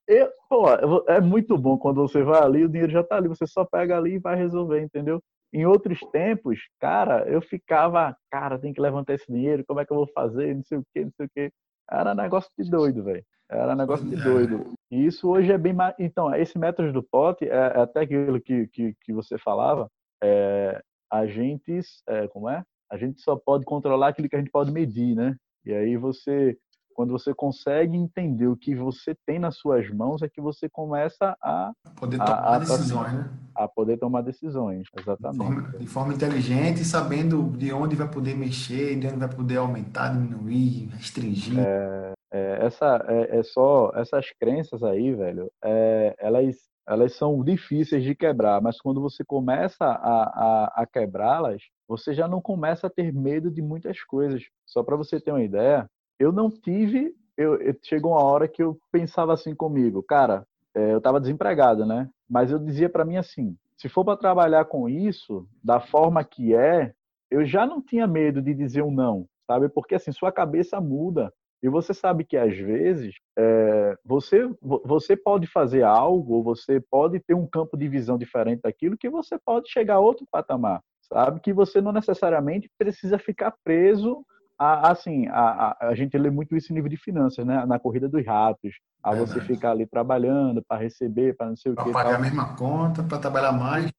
Eu, 0.08 0.30
pô, 0.48 0.68
é 1.08 1.20
muito 1.20 1.58
bom 1.58 1.76
quando 1.76 2.00
você 2.00 2.22
vai 2.22 2.40
ali, 2.42 2.64
o 2.64 2.68
dinheiro 2.68 2.92
já 2.92 3.02
tá 3.04 3.16
ali, 3.16 3.28
você 3.28 3.46
só 3.46 3.64
pega 3.64 3.96
ali 3.98 4.14
e 4.14 4.18
vai 4.18 4.36
resolver, 4.36 4.80
entendeu? 4.80 5.22
Em 5.52 5.66
outros 5.66 6.00
tempos, 6.10 6.60
cara, 6.80 7.28
eu 7.28 7.40
ficava, 7.42 8.16
cara, 8.30 8.58
tem 8.58 8.72
que 8.72 8.80
levantar 8.80 9.14
esse 9.14 9.30
dinheiro, 9.30 9.64
como 9.66 9.80
é 9.80 9.84
que 9.86 9.92
eu 9.92 9.96
vou 9.96 10.08
fazer, 10.08 10.54
não 10.54 10.64
sei 10.64 10.78
o 10.78 10.84
quê, 10.92 11.04
não 11.04 11.12
sei 11.16 11.26
o 11.26 11.30
quê. 11.34 11.52
Era 11.90 12.14
negócio 12.14 12.50
de 12.58 12.68
doido, 12.68 13.04
velho. 13.04 13.24
Era 13.54 13.72
um 13.72 13.76
negócio 13.76 14.06
de 14.06 14.16
doido. 14.16 14.72
E 14.90 15.06
isso 15.06 15.28
hoje 15.28 15.52
é 15.52 15.58
bem 15.58 15.72
mais. 15.72 15.94
Então, 15.98 16.34
esse 16.34 16.58
método 16.58 16.92
do 16.92 17.02
pote 17.02 17.44
é, 17.44 17.48
é 17.48 17.80
até 17.80 18.00
aquilo 18.00 18.40
que, 18.40 18.66
que, 18.68 18.94
que 19.00 19.12
você 19.12 19.38
falava. 19.38 19.88
É, 20.22 20.82
a 21.10 21.26
gente, 21.26 21.80
é, 22.08 22.28
como 22.28 22.48
é? 22.48 22.62
A 22.90 22.96
gente 22.96 23.20
só 23.20 23.36
pode 23.36 23.64
controlar 23.64 24.08
aquilo 24.08 24.28
que 24.28 24.36
a 24.36 24.38
gente 24.38 24.50
pode 24.50 24.70
medir, 24.70 25.14
né? 25.14 25.36
E 25.64 25.72
aí 25.72 25.96
você 25.96 26.56
quando 26.94 27.10
você 27.10 27.34
consegue 27.34 27.96
entender 27.96 28.46
o 28.46 28.56
que 28.56 28.74
você 28.74 29.14
tem 29.26 29.38
nas 29.38 29.56
suas 29.56 29.90
mãos, 29.90 30.22
é 30.22 30.28
que 30.28 30.40
você 30.40 30.68
começa 30.68 31.36
a 31.42 31.72
poder 31.96 32.18
tomar 32.18 32.32
a, 32.32 32.54
a, 32.54 32.58
decisões, 32.60 33.12
né? 33.12 33.30
A 33.54 33.68
poder 33.68 33.98
tomar 33.98 34.22
decisões, 34.22 34.86
exatamente. 34.98 35.40
De 35.40 35.44
forma, 35.44 35.78
de 35.78 35.86
forma, 35.86 36.14
inteligente, 36.14 36.84
sabendo 36.84 37.50
de 37.56 37.72
onde 37.72 37.96
vai 37.96 38.08
poder 38.08 38.36
mexer, 38.36 38.98
de 38.98 39.08
onde 39.08 39.16
vai 39.18 39.28
poder 39.28 39.56
aumentar, 39.56 40.10
diminuir, 40.10 40.88
restringir. 40.94 41.58
É, 41.58 42.12
é, 42.34 42.66
essa 42.66 43.04
é, 43.06 43.38
é, 43.38 43.42
só 43.44 43.92
essas 43.94 44.28
crenças 44.40 44.82
aí, 44.82 45.14
velho. 45.14 45.48
É, 45.62 46.16
elas 46.18 46.56
elas 46.86 47.14
são 47.14 47.42
difíceis 47.42 48.02
de 48.04 48.14
quebrar, 48.14 48.60
mas 48.60 48.78
quando 48.78 49.00
você 49.00 49.24
começa 49.24 49.86
a, 49.86 49.94
a, 49.94 50.82
a 50.82 50.86
quebrá-las, 50.86 51.62
você 51.88 52.12
já 52.12 52.28
não 52.28 52.42
começa 52.42 52.88
a 52.88 52.90
ter 52.90 53.10
medo 53.10 53.50
de 53.50 53.62
muitas 53.62 54.02
coisas. 54.04 54.42
Só 54.66 54.82
para 54.82 54.94
você 54.94 55.18
ter 55.18 55.30
uma 55.30 55.42
ideia, 55.42 55.88
eu 56.18 56.30
não 56.30 56.50
tive. 56.50 57.14
Eu, 57.38 57.54
eu, 57.62 57.74
chegou 57.82 58.12
uma 58.12 58.22
hora 58.22 58.46
que 58.46 58.62
eu 58.62 58.78
pensava 58.92 59.32
assim 59.32 59.54
comigo, 59.54 60.02
cara, 60.02 60.46
é, 60.74 60.92
eu 60.92 60.98
estava 60.98 61.20
desempregado, 61.20 61.86
né? 61.86 62.10
Mas 62.28 62.50
eu 62.50 62.58
dizia 62.58 62.88
para 62.88 63.04
mim 63.04 63.16
assim: 63.16 63.56
se 63.76 63.88
for 63.88 64.04
para 64.04 64.16
trabalhar 64.16 64.64
com 64.66 64.88
isso, 64.88 65.46
da 65.62 65.80
forma 65.80 66.22
que 66.24 66.54
é, 66.54 66.92
eu 67.30 67.46
já 67.46 67.64
não 67.64 67.80
tinha 67.80 68.06
medo 68.06 68.42
de 68.42 68.52
dizer 68.52 68.82
um 68.82 68.90
não, 68.90 69.26
sabe? 69.46 69.68
Porque 69.68 69.94
assim, 69.94 70.10
sua 70.12 70.32
cabeça 70.32 70.80
muda. 70.80 71.32
E 71.64 71.68
você 71.70 71.94
sabe 71.94 72.24
que 72.24 72.36
às 72.36 72.54
vezes 72.54 73.14
é, 73.38 73.96
você, 74.04 74.46
você 74.60 75.16
pode 75.16 75.46
fazer 75.46 75.82
algo, 75.82 76.34
ou 76.34 76.44
você 76.44 76.78
pode 76.78 77.18
ter 77.20 77.32
um 77.32 77.46
campo 77.46 77.74
de 77.74 77.88
visão 77.88 78.18
diferente 78.18 78.60
daquilo, 78.60 78.98
que 78.98 79.08
você 79.08 79.38
pode 79.38 79.70
chegar 79.70 79.94
a 79.94 79.98
outro 79.98 80.26
patamar, 80.30 80.82
sabe? 81.00 81.40
Que 81.40 81.54
você 81.54 81.80
não 81.80 81.90
necessariamente 81.90 82.70
precisa 82.76 83.18
ficar 83.18 83.54
preso 83.64 84.22
a, 84.58 84.90
assim, 84.90 85.26
a, 85.28 85.40
a, 85.40 85.88
a, 85.88 85.94
gente 85.94 86.18
lê 86.18 86.28
muito 86.28 86.54
isso 86.54 86.70
em 86.70 86.74
nível 86.74 86.90
de 86.90 86.98
finanças, 86.98 87.46
né? 87.46 87.64
Na 87.64 87.78
corrida 87.78 88.10
dos 88.10 88.24
ratos. 88.26 88.74
A 89.02 89.14
Verdade. 89.14 89.32
você 89.32 89.40
ficar 89.40 89.70
ali 89.70 89.86
trabalhando 89.86 90.62
para 90.68 90.82
receber, 90.82 91.34
para 91.34 91.48
não 91.48 91.56
sei 91.56 91.72
o 91.72 91.74
pra 91.74 91.84
quê. 91.84 91.92
Para 91.92 92.02
pagar 92.04 92.16
tal. 92.16 92.20
a 92.20 92.22
mesma 92.22 92.56
conta, 92.56 93.02
para 93.02 93.18
trabalhar 93.18 93.52
mais. 93.52 93.90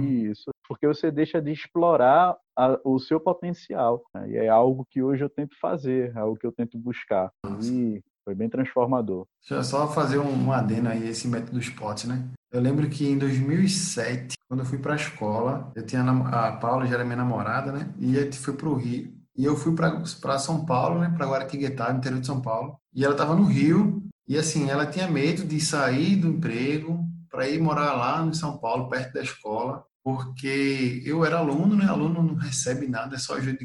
Isso, 0.00 0.50
porque 0.66 0.86
você 0.86 1.10
deixa 1.10 1.40
de 1.40 1.52
explorar 1.52 2.36
o 2.84 2.98
seu 2.98 3.20
potencial. 3.20 4.02
Né? 4.14 4.30
E 4.30 4.36
é 4.36 4.48
algo 4.48 4.86
que 4.90 5.02
hoje 5.02 5.24
eu 5.24 5.30
tento 5.30 5.58
fazer, 5.60 6.12
é 6.14 6.18
algo 6.18 6.36
que 6.36 6.46
eu 6.46 6.52
tento 6.52 6.78
buscar. 6.78 7.30
E 7.62 8.02
foi 8.24 8.34
bem 8.34 8.48
transformador. 8.48 9.26
Deixa 9.40 9.54
eu 9.54 9.64
só 9.64 9.86
fazer 9.88 10.18
um, 10.18 10.46
um 10.46 10.52
adeno 10.52 10.88
aí, 10.88 11.08
esse 11.08 11.28
método 11.28 11.60
SPOT, 11.60 12.06
né? 12.08 12.26
Eu 12.50 12.60
lembro 12.60 12.88
que 12.88 13.06
em 13.06 13.18
2007, 13.18 14.36
quando 14.48 14.60
eu 14.60 14.66
fui 14.66 14.78
para 14.78 14.94
a 14.94 14.96
escola, 14.96 15.72
eu 15.74 15.84
tinha 15.84 16.02
a 16.02 16.52
Paula, 16.52 16.86
já 16.86 16.94
era 16.94 17.04
minha 17.04 17.16
namorada, 17.16 17.72
né? 17.72 17.92
E 17.98 18.16
a 18.18 18.22
gente 18.22 18.38
foi 18.38 18.54
para 18.54 18.68
o 18.68 18.74
Rio 18.74 19.12
e 19.36 19.44
eu 19.44 19.56
fui 19.56 19.74
para 19.74 20.38
São 20.38 20.64
Paulo, 20.64 21.00
né, 21.00 21.12
para 21.14 21.26
Guaratinguetá, 21.26 21.92
no 21.92 21.98
interior 21.98 22.20
de 22.20 22.26
São 22.26 22.40
Paulo. 22.40 22.78
E 22.94 23.04
ela 23.04 23.14
estava 23.14 23.34
no 23.34 23.44
Rio, 23.44 24.02
e 24.28 24.38
assim, 24.38 24.70
ela 24.70 24.86
tinha 24.86 25.08
medo 25.08 25.44
de 25.44 25.60
sair 25.60 26.16
do 26.16 26.28
emprego 26.28 27.04
para 27.28 27.48
ir 27.48 27.60
morar 27.60 27.94
lá 27.94 28.24
em 28.24 28.32
São 28.32 28.56
Paulo, 28.58 28.88
perto 28.88 29.12
da 29.12 29.22
escola, 29.22 29.84
porque 30.04 31.02
eu 31.06 31.24
era 31.24 31.38
aluno, 31.38 31.74
né? 31.74 31.86
Aluno 31.86 32.22
não 32.22 32.34
recebe 32.34 32.86
nada, 32.86 33.16
é 33.16 33.18
só 33.18 33.36
ajuda 33.36 33.58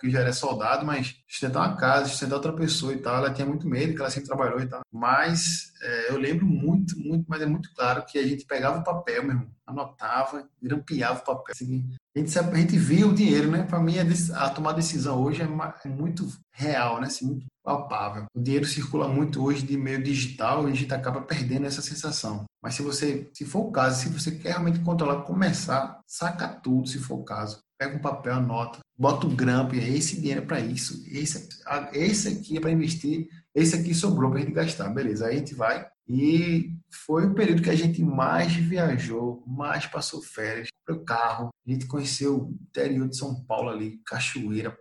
que 0.00 0.10
já 0.10 0.20
era 0.20 0.32
soldado, 0.32 0.86
mas 0.86 1.14
sustentar 1.34 1.68
uma 1.68 1.76
casa, 1.76 2.08
sustentar 2.08 2.36
outra 2.36 2.52
pessoa 2.52 2.92
e 2.92 2.98
tal, 2.98 3.16
ela 3.16 3.32
tinha 3.32 3.46
muito 3.46 3.68
medo, 3.68 3.92
que 3.92 4.00
ela 4.00 4.10
sempre 4.10 4.28
trabalhou 4.28 4.60
e 4.60 4.66
tal. 4.66 4.82
Mas 4.92 5.72
é, 5.82 6.10
eu 6.12 6.16
lembro 6.16 6.46
muito, 6.46 6.96
muito, 6.98 7.24
mas 7.28 7.42
é 7.42 7.46
muito 7.46 7.72
claro 7.74 8.04
que 8.06 8.18
a 8.18 8.26
gente 8.26 8.46
pegava 8.46 8.78
o 8.78 8.84
papel, 8.84 9.22
meu 9.24 9.32
irmão, 9.32 9.50
anotava, 9.66 10.48
grampeava 10.62 11.18
o 11.18 11.24
papel. 11.24 11.50
Assim, 11.50 11.84
a, 12.16 12.18
gente, 12.20 12.38
a 12.38 12.54
gente 12.54 12.78
via 12.78 13.06
o 13.06 13.14
dinheiro, 13.14 13.50
né? 13.50 13.64
Para 13.64 13.80
mim, 13.80 13.96
a, 13.98 14.44
a 14.44 14.50
tomar 14.50 14.72
decisão 14.72 15.20
hoje 15.20 15.42
é, 15.42 15.44
é 15.44 15.88
muito 15.88 16.28
real, 16.52 17.00
né? 17.00 17.08
Assim, 17.08 17.26
muito 17.26 17.46
palpável. 17.64 18.26
O 18.32 18.40
dinheiro 18.40 18.66
circula 18.66 19.08
muito 19.08 19.42
hoje 19.42 19.66
de 19.66 19.76
meio 19.76 20.02
digital 20.02 20.68
e 20.68 20.72
a 20.72 20.74
gente 20.74 20.94
acaba 20.94 21.20
perdendo 21.20 21.66
essa 21.66 21.82
sensação. 21.82 22.44
Mas 22.62 22.74
se 22.74 22.82
você, 22.82 23.28
se 23.34 23.44
for 23.44 23.66
o 23.66 23.72
caso, 23.72 24.00
se 24.00 24.08
você 24.08 24.30
quer 24.30 24.50
realmente 24.50 24.80
controlar, 24.80 25.22
começar, 25.22 25.98
saca 26.06 26.46
tudo, 26.46 26.88
se 26.88 26.98
for 26.98 27.16
o 27.16 27.24
caso. 27.24 27.58
Pega 27.78 27.96
um 27.96 28.00
papel, 28.00 28.34
anota, 28.34 28.78
bota 28.96 29.26
o 29.26 29.34
grampo, 29.34 29.74
e 29.74 29.96
esse 29.96 30.20
dinheiro 30.20 30.42
é 30.42 30.44
para 30.44 30.60
isso, 30.60 31.02
esse, 31.08 31.48
esse 31.92 32.28
aqui 32.28 32.56
é 32.56 32.60
para 32.60 32.70
investir, 32.70 33.28
esse 33.54 33.74
aqui 33.74 33.94
sobrou 33.94 34.30
para 34.30 34.40
a 34.40 34.42
gente 34.42 34.54
gastar, 34.54 34.88
beleza? 34.90 35.26
Aí 35.26 35.36
a 35.36 35.38
gente 35.38 35.54
vai 35.54 35.86
e 36.08 36.76
foi 37.06 37.26
o 37.26 37.34
período 37.34 37.62
que 37.62 37.70
a 37.70 37.74
gente 37.74 38.02
mais 38.02 38.54
viajou, 38.54 39.42
mais 39.46 39.86
passou 39.86 40.20
férias, 40.20 40.68
comprou 40.86 41.04
carro, 41.04 41.50
a 41.66 41.70
gente 41.70 41.86
conheceu 41.86 42.42
o 42.42 42.50
interior 42.50 43.08
de 43.08 43.16
São 43.16 43.42
Paulo 43.44 43.70
ali, 43.70 44.00
Cachoeira, 44.06 44.76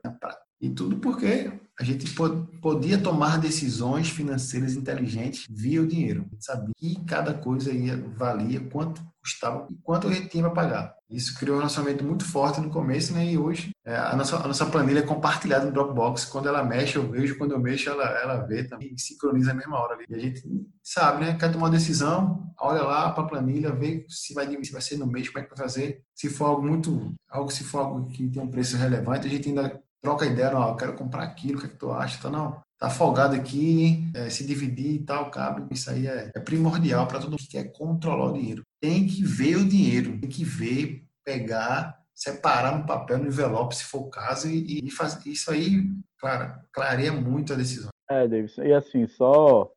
e 0.64 0.70
tudo 0.70 0.96
porque 0.96 1.52
a 1.78 1.84
gente 1.84 2.16
podia 2.62 2.98
tomar 2.98 3.38
decisões 3.38 4.10
financeiras 4.10 4.76
inteligentes 4.76 5.46
via 5.50 5.82
o 5.82 5.88
dinheiro. 5.88 6.22
A 6.22 6.34
gente 6.34 6.46
sabia 6.46 6.74
que 6.78 7.04
cada 7.06 7.34
coisa 7.34 7.72
ia, 7.72 7.98
valia, 8.16 8.62
quanto 8.70 9.02
custava 9.20 9.68
e 9.70 9.76
quanto 9.82 10.08
a 10.08 10.14
gente 10.14 10.30
tinha 10.30 10.44
para 10.44 10.54
pagar. 10.54 10.96
Isso 11.10 11.38
criou 11.38 11.56
um 11.56 11.60
relacionamento 11.60 12.04
muito 12.04 12.24
forte 12.26 12.62
no 12.62 12.70
começo, 12.70 13.14
né? 13.14 13.26
E 13.26 13.38
hoje 13.38 13.72
é, 13.86 13.96
a, 13.96 14.16
nossa, 14.16 14.38
a 14.38 14.48
nossa 14.48 14.66
planilha 14.66 15.00
é 15.00 15.04
compartilhada 15.04 15.66
no 15.66 15.72
Dropbox. 15.72 16.26
Quando 16.26 16.48
ela 16.48 16.64
mexe, 16.64 16.96
eu 16.96 17.10
vejo. 17.10 17.38
Quando 17.38 17.52
eu 17.52 17.60
mexo, 17.60 17.90
ela, 17.90 18.04
ela 18.04 18.38
vê 18.38 18.64
também. 18.64 18.94
E 18.94 19.00
sincroniza 19.00 19.52
a 19.52 19.56
mesma 19.56 19.78
hora 19.78 19.96
ali. 19.96 20.06
E 20.10 20.16
a 20.16 20.20
gente 20.20 20.44
sabe, 20.82 21.26
né? 21.26 21.38
Quer 21.38 21.52
tomar 21.52 21.66
uma 21.66 21.72
decisão, 21.72 22.50
olha 22.60 22.82
lá 22.82 23.12
para 23.12 23.24
a 23.24 23.28
planilha, 23.28 23.72
vê 23.72 24.06
se 24.08 24.34
vai, 24.34 24.48
se 24.64 24.72
vai 24.72 24.82
ser 24.82 24.98
no 24.98 25.08
mês, 25.08 25.28
como 25.28 25.40
é 25.40 25.44
que 25.44 25.50
vai 25.50 25.58
fazer. 25.58 26.02
Se 26.16 26.30
for 26.30 26.46
algo 26.46 26.64
muito... 26.66 27.14
Algo, 27.30 27.52
se 27.52 27.64
for 27.64 27.80
algo 27.80 28.08
que 28.08 28.30
tem 28.30 28.42
um 28.42 28.50
preço 28.50 28.78
relevante, 28.78 29.28
a 29.28 29.30
gente 29.30 29.50
ainda 29.50 29.83
troca 30.04 30.26
ideia, 30.26 30.52
não, 30.52 30.68
eu 30.68 30.76
quero 30.76 30.96
comprar 30.96 31.24
aquilo, 31.24 31.58
o 31.58 31.62
que, 31.62 31.68
é 31.68 31.70
que 31.70 31.78
tu 31.78 31.92
acha? 31.92 32.18
Então, 32.20 32.30
não, 32.30 32.62
tá 32.78 32.90
folgado 32.90 33.36
aqui, 33.36 34.12
é, 34.14 34.30
se 34.30 34.46
dividir 34.46 34.96
e 34.96 35.06
tal, 35.06 35.32
cabe. 35.32 35.66
Isso 35.74 35.90
aí 35.90 36.06
é, 36.06 36.30
é 36.36 36.40
primordial 36.42 37.08
para 37.08 37.20
todo 37.20 37.32
mundo 37.32 37.40
que 37.40 37.48
quer 37.48 37.72
controlar 37.72 38.32
o 38.32 38.34
dinheiro. 38.34 38.64
Tem 38.82 39.08
que 39.08 39.24
ver 39.24 39.56
o 39.56 39.68
dinheiro, 39.68 40.20
tem 40.20 40.30
que 40.30 40.44
ver, 40.44 41.06
pegar, 41.24 41.98
separar 42.14 42.78
no 42.78 42.86
papel, 42.86 43.20
no 43.20 43.28
envelope, 43.28 43.76
se 43.76 43.86
for 43.86 44.02
o 44.02 44.10
caso, 44.10 44.50
e, 44.50 44.86
e 44.86 44.92
fazer 44.92 45.30
isso 45.30 45.50
aí, 45.50 45.90
claro, 46.20 46.54
clareia 46.74 47.14
muito 47.14 47.54
a 47.54 47.56
decisão. 47.56 47.90
É, 48.10 48.28
Davis, 48.28 48.58
e 48.58 48.74
assim, 48.74 49.08
só 49.08 49.72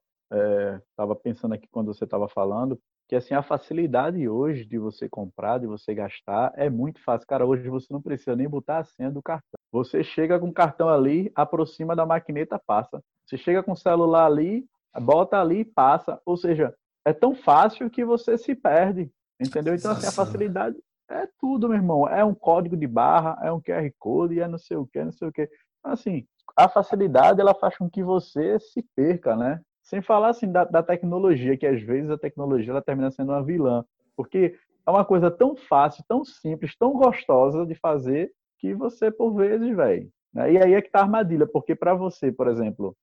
estava 0.91 1.13
é, 1.13 1.23
pensando 1.23 1.55
aqui 1.55 1.69
quando 1.71 1.95
você 1.95 2.03
estava 2.03 2.29
falando, 2.29 2.77
que 3.09 3.15
assim 3.15 3.35
a 3.35 3.43
facilidade 3.43 4.29
hoje 4.29 4.65
de 4.65 4.79
você 4.79 5.09
comprar, 5.09 5.59
de 5.59 5.67
você 5.67 5.95
gastar 5.95 6.53
é 6.57 6.69
muito 6.69 7.01
fácil. 7.03 7.27
Cara, 7.27 7.47
hoje 7.47 7.69
você 7.69 7.93
não 7.93 8.03
precisa 8.03 8.35
nem 8.35 8.49
botar 8.49 8.79
a 8.79 8.85
senha 8.85 9.11
do 9.11 9.23
cartão. 9.23 9.59
Você 9.73 10.03
chega 10.03 10.39
com 10.39 10.49
o 10.49 10.53
cartão 10.53 10.89
ali, 10.89 11.31
aproxima 11.35 11.95
da 11.95 12.05
maquineta, 12.05 12.61
passa. 12.67 13.01
Você 13.25 13.37
chega 13.37 13.63
com 13.63 13.73
o 13.73 13.77
celular 13.77 14.27
ali, 14.27 14.65
bota 15.01 15.41
ali, 15.41 15.65
passa. 15.65 16.21
Ou 16.27 16.37
seja, 16.37 16.75
é 17.05 17.13
tão 17.13 17.35
fácil 17.35 17.89
que 17.89 18.05
você 18.05 18.37
se 18.37 18.55
perde, 18.55 19.11
entendeu? 19.41 19.75
Então 19.75 19.93
assim 19.93 20.07
a 20.07 20.13
facilidade 20.13 20.77
é 21.09 21.29
tudo, 21.39 21.69
meu 21.69 21.77
irmão. 21.77 22.09
É 22.09 22.25
um 22.25 22.35
código 22.35 22.77
de 22.77 22.87
barra, 22.87 23.39
é 23.43 23.53
um 23.53 23.61
QR 23.61 23.89
Code, 23.99 24.41
é 24.41 24.49
não 24.49 24.59
sei 24.59 24.77
o 24.77 24.87
que, 24.87 25.05
não 25.05 25.13
sei 25.13 25.29
o 25.29 25.33
que. 25.33 25.49
Então, 25.79 25.93
assim, 25.93 26.27
a 26.57 26.69
facilidade 26.69 27.41
ela 27.41 27.55
faz 27.55 27.77
com 27.77 27.89
que 27.89 28.03
você 28.03 28.59
se 28.59 28.85
perca, 28.95 29.37
né? 29.37 29.61
Sem 29.87 30.03
falar 30.03 30.31
assim 30.31 30.51
da, 30.51 30.65
da, 30.65 30.83
tecnologia, 30.83 31.57
que 31.57 31.67
às 31.67 31.81
vezes 31.81 32.11
a 32.11 32.19
tecnologia 32.19 32.73
ela 32.73 32.83
termina 32.83 33.11
sendo 33.13 33.31
uma 33.31 33.43
vilã, 33.43 33.85
porque 34.17 34.59
é 34.85 34.91
uma 34.91 35.05
coisa 35.05 35.31
tão 35.31 35.55
fácil, 35.57 36.05
tão 36.09 36.25
simples, 36.25 36.77
tão 36.77 36.93
gostosa 36.93 37.65
de 37.65 37.75
fazer 37.77 38.33
que 38.59 38.75
você 38.75 39.13
por 39.13 39.33
vezes, 39.35 39.75
velho. 39.77 40.11
Né? 40.35 40.55
E 40.55 40.59
aí 40.59 40.75
é 40.75 40.83
que 40.83 40.91
tá 40.91 40.99
a 40.99 41.03
armadilha, 41.03 41.47
porque 41.47 41.75
para 41.75 41.95
você, 41.95 42.33
por 42.33 42.49
exemplo, 42.49 42.97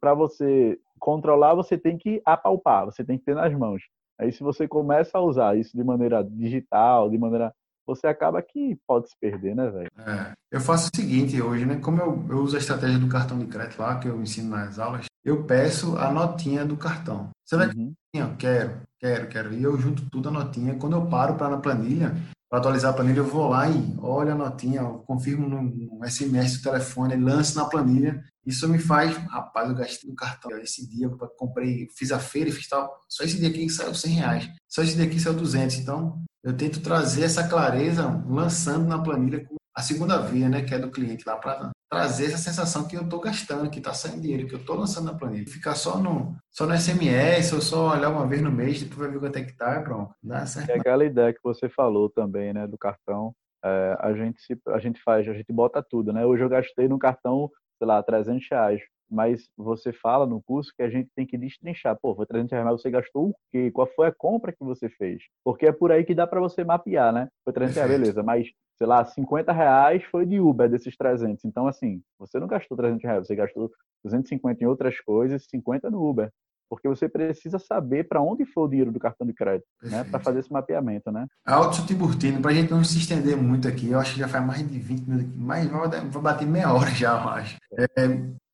para 0.00 0.14
você 0.14 0.78
controlar, 0.98 1.54
você 1.54 1.76
tem 1.76 1.98
que 1.98 2.22
apalpar, 2.24 2.86
você 2.86 3.04
tem 3.04 3.18
que 3.18 3.24
ter 3.24 3.34
nas 3.34 3.52
mãos. 3.54 3.82
Aí 4.18 4.32
se 4.32 4.42
você 4.42 4.66
começa 4.66 5.18
a 5.18 5.22
usar 5.22 5.58
isso 5.58 5.76
de 5.76 5.84
maneira 5.84 6.24
digital, 6.24 7.10
de 7.10 7.18
maneira 7.18 7.52
você 7.86 8.06
acaba 8.06 8.40
que 8.40 8.78
pode 8.86 9.10
se 9.10 9.16
perder, 9.20 9.54
né, 9.54 9.68
velho? 9.68 9.88
É, 9.98 10.32
eu 10.50 10.60
faço 10.60 10.88
o 10.92 10.96
seguinte 10.96 11.40
hoje, 11.42 11.66
né? 11.66 11.76
Como 11.76 12.00
eu, 12.00 12.24
eu 12.30 12.38
uso 12.38 12.56
a 12.56 12.58
estratégia 12.58 12.98
do 12.98 13.08
cartão 13.08 13.38
de 13.38 13.46
crédito 13.46 13.80
lá, 13.80 13.98
que 13.98 14.08
eu 14.08 14.20
ensino 14.22 14.50
nas 14.50 14.78
aulas, 14.78 15.09
eu 15.24 15.44
peço 15.44 15.96
a 15.96 16.10
notinha 16.10 16.64
do 16.64 16.76
cartão. 16.76 17.30
Você 17.44 17.56
vai 17.56 17.68
uhum. 17.68 17.94
quero, 18.38 18.82
quero, 18.98 19.28
quero. 19.28 19.52
E 19.52 19.62
eu 19.62 19.78
junto 19.78 20.08
tudo 20.08 20.28
a 20.28 20.32
notinha. 20.32 20.76
Quando 20.76 20.96
eu 20.96 21.06
paro 21.06 21.34
para 21.34 21.50
na 21.50 21.58
planilha, 21.58 22.16
para 22.48 22.58
atualizar 22.58 22.90
a 22.90 22.94
planilha, 22.94 23.18
eu 23.18 23.26
vou 23.26 23.48
lá 23.48 23.68
e 23.68 23.96
olho 23.98 24.32
a 24.32 24.34
notinha, 24.34 24.82
confirmo 25.06 25.48
no, 25.48 26.08
SMS 26.08 26.56
do 26.56 26.62
telefone, 26.62 27.16
lanço 27.16 27.56
na 27.56 27.64
planilha. 27.64 28.24
Isso 28.44 28.68
me 28.68 28.78
faz, 28.78 29.16
rapaz, 29.28 29.68
eu 29.68 29.76
gastei 29.76 30.08
no 30.08 30.16
cartão. 30.16 30.50
Esse 30.58 30.88
dia 30.88 31.06
eu 31.06 31.16
comprei, 31.36 31.88
fiz 31.96 32.10
a 32.10 32.18
feira 32.18 32.48
e 32.48 32.52
fiz 32.52 32.66
tal. 32.66 32.98
Só 33.08 33.22
esse 33.22 33.38
dia 33.38 33.48
aqui 33.48 33.68
saiu 33.68 33.94
100 33.94 34.12
reais. 34.14 34.48
Só 34.68 34.82
esse 34.82 34.96
dia 34.96 35.04
aqui 35.04 35.20
saiu 35.20 35.34
200. 35.34 35.76
Então, 35.76 36.22
eu 36.42 36.56
tento 36.56 36.80
trazer 36.80 37.22
essa 37.22 37.46
clareza 37.46 38.24
lançando 38.26 38.88
na 38.88 38.98
planilha 38.98 39.44
com 39.44 39.59
a 39.74 39.82
segunda 39.82 40.18
via, 40.18 40.48
né, 40.48 40.62
que 40.62 40.74
é 40.74 40.78
do 40.78 40.90
cliente 40.90 41.24
lá 41.26 41.36
para 41.36 41.70
trazer 41.90 42.26
essa 42.26 42.38
sensação 42.38 42.86
que 42.86 42.96
eu 42.96 43.02
estou 43.02 43.20
gastando, 43.20 43.70
que 43.70 43.78
está 43.78 43.92
saindo 43.92 44.22
dinheiro, 44.22 44.46
que 44.46 44.54
eu 44.54 44.60
estou 44.60 44.76
lançando 44.76 45.06
na 45.06 45.18
planilha. 45.18 45.46
Ficar 45.46 45.74
só 45.74 45.98
no, 45.98 46.36
só 46.50 46.66
no 46.66 46.76
SMS, 46.76 47.52
ou 47.52 47.60
só 47.60 47.90
olhar 47.90 48.10
uma 48.10 48.26
vez 48.26 48.40
no 48.42 48.50
mês, 48.50 48.80
depois 48.80 48.98
vai 48.98 49.10
ver 49.10 49.18
quanto 49.18 49.36
é 49.38 49.44
que 49.44 49.56
tá, 49.56 49.80
pronto. 49.80 50.14
Dá 50.22 50.46
certo. 50.46 50.70
É 50.70 50.74
aquela 50.74 51.04
ideia 51.04 51.32
que 51.32 51.40
você 51.42 51.68
falou 51.68 52.08
também, 52.08 52.52
né, 52.52 52.66
do 52.66 52.78
cartão. 52.78 53.34
É, 53.64 53.96
a 54.00 54.14
gente 54.14 54.40
se, 54.40 54.58
a 54.68 54.78
gente 54.78 55.02
faz, 55.02 55.28
a 55.28 55.34
gente 55.34 55.52
bota 55.52 55.82
tudo, 55.82 56.12
né? 56.12 56.24
Hoje 56.24 56.42
eu 56.42 56.48
gastei 56.48 56.88
no 56.88 56.98
cartão, 56.98 57.50
sei 57.78 57.86
lá, 57.86 58.02
300 58.02 58.46
reais 58.50 58.80
mas 59.10 59.48
você 59.56 59.92
fala 59.92 60.26
no 60.26 60.40
curso 60.42 60.72
que 60.76 60.82
a 60.82 60.88
gente 60.88 61.10
tem 61.14 61.26
que 61.26 61.36
destrinchar. 61.36 61.98
Pô, 62.00 62.14
foi 62.14 62.26
300 62.26 62.52
reais, 62.52 62.66
mas 62.66 62.80
você 62.80 62.90
gastou 62.90 63.30
o 63.30 63.34
quê? 63.50 63.70
Qual 63.70 63.86
foi 63.86 64.06
a 64.06 64.12
compra 64.12 64.52
que 64.52 64.62
você 64.62 64.88
fez? 64.88 65.22
Porque 65.44 65.66
é 65.66 65.72
por 65.72 65.90
aí 65.90 66.04
que 66.04 66.14
dá 66.14 66.26
para 66.26 66.40
você 66.40 66.62
mapear, 66.62 67.12
né? 67.12 67.28
Foi 67.44 67.52
300 67.52 67.76
reais, 67.76 67.90
beleza, 67.90 68.22
mas, 68.22 68.48
sei 68.76 68.86
lá, 68.86 69.04
50 69.04 69.52
reais 69.52 70.04
foi 70.04 70.24
de 70.24 70.38
Uber 70.38 70.70
desses 70.70 70.96
300. 70.96 71.44
Então, 71.44 71.66
assim, 71.66 72.00
você 72.18 72.38
não 72.38 72.46
gastou 72.46 72.76
300 72.76 73.02
reais, 73.02 73.26
você 73.26 73.34
gastou 73.34 73.70
250 74.04 74.62
em 74.62 74.66
outras 74.66 75.00
coisas, 75.00 75.44
50 75.50 75.90
no 75.90 76.08
Uber. 76.08 76.30
Porque 76.70 76.88
você 76.88 77.08
precisa 77.08 77.58
saber 77.58 78.06
para 78.06 78.22
onde 78.22 78.46
foi 78.46 78.62
o 78.62 78.68
dinheiro 78.68 78.92
do 78.92 79.00
cartão 79.00 79.26
de 79.26 79.34
crédito, 79.34 79.66
né? 79.82 80.04
Para 80.04 80.20
fazer 80.20 80.38
esse 80.38 80.52
mapeamento, 80.52 81.10
né? 81.10 81.26
Alto 81.44 81.84
Tiburtino, 81.84 82.40
para 82.40 82.52
a 82.52 82.54
gente 82.54 82.70
não 82.70 82.84
se 82.84 82.98
estender 82.98 83.36
muito 83.36 83.66
aqui, 83.66 83.90
eu 83.90 83.98
acho 83.98 84.14
que 84.14 84.20
já 84.20 84.28
faz 84.28 84.46
mais 84.46 84.70
de 84.70 84.78
20 84.78 85.00
minutos, 85.00 85.36
mas 85.36 85.68
vai 85.68 86.22
bater 86.22 86.46
meia 86.46 86.72
hora 86.72 86.90
já, 86.90 87.20
eu 87.20 87.28
acho. 87.28 87.56
É, 87.76 87.86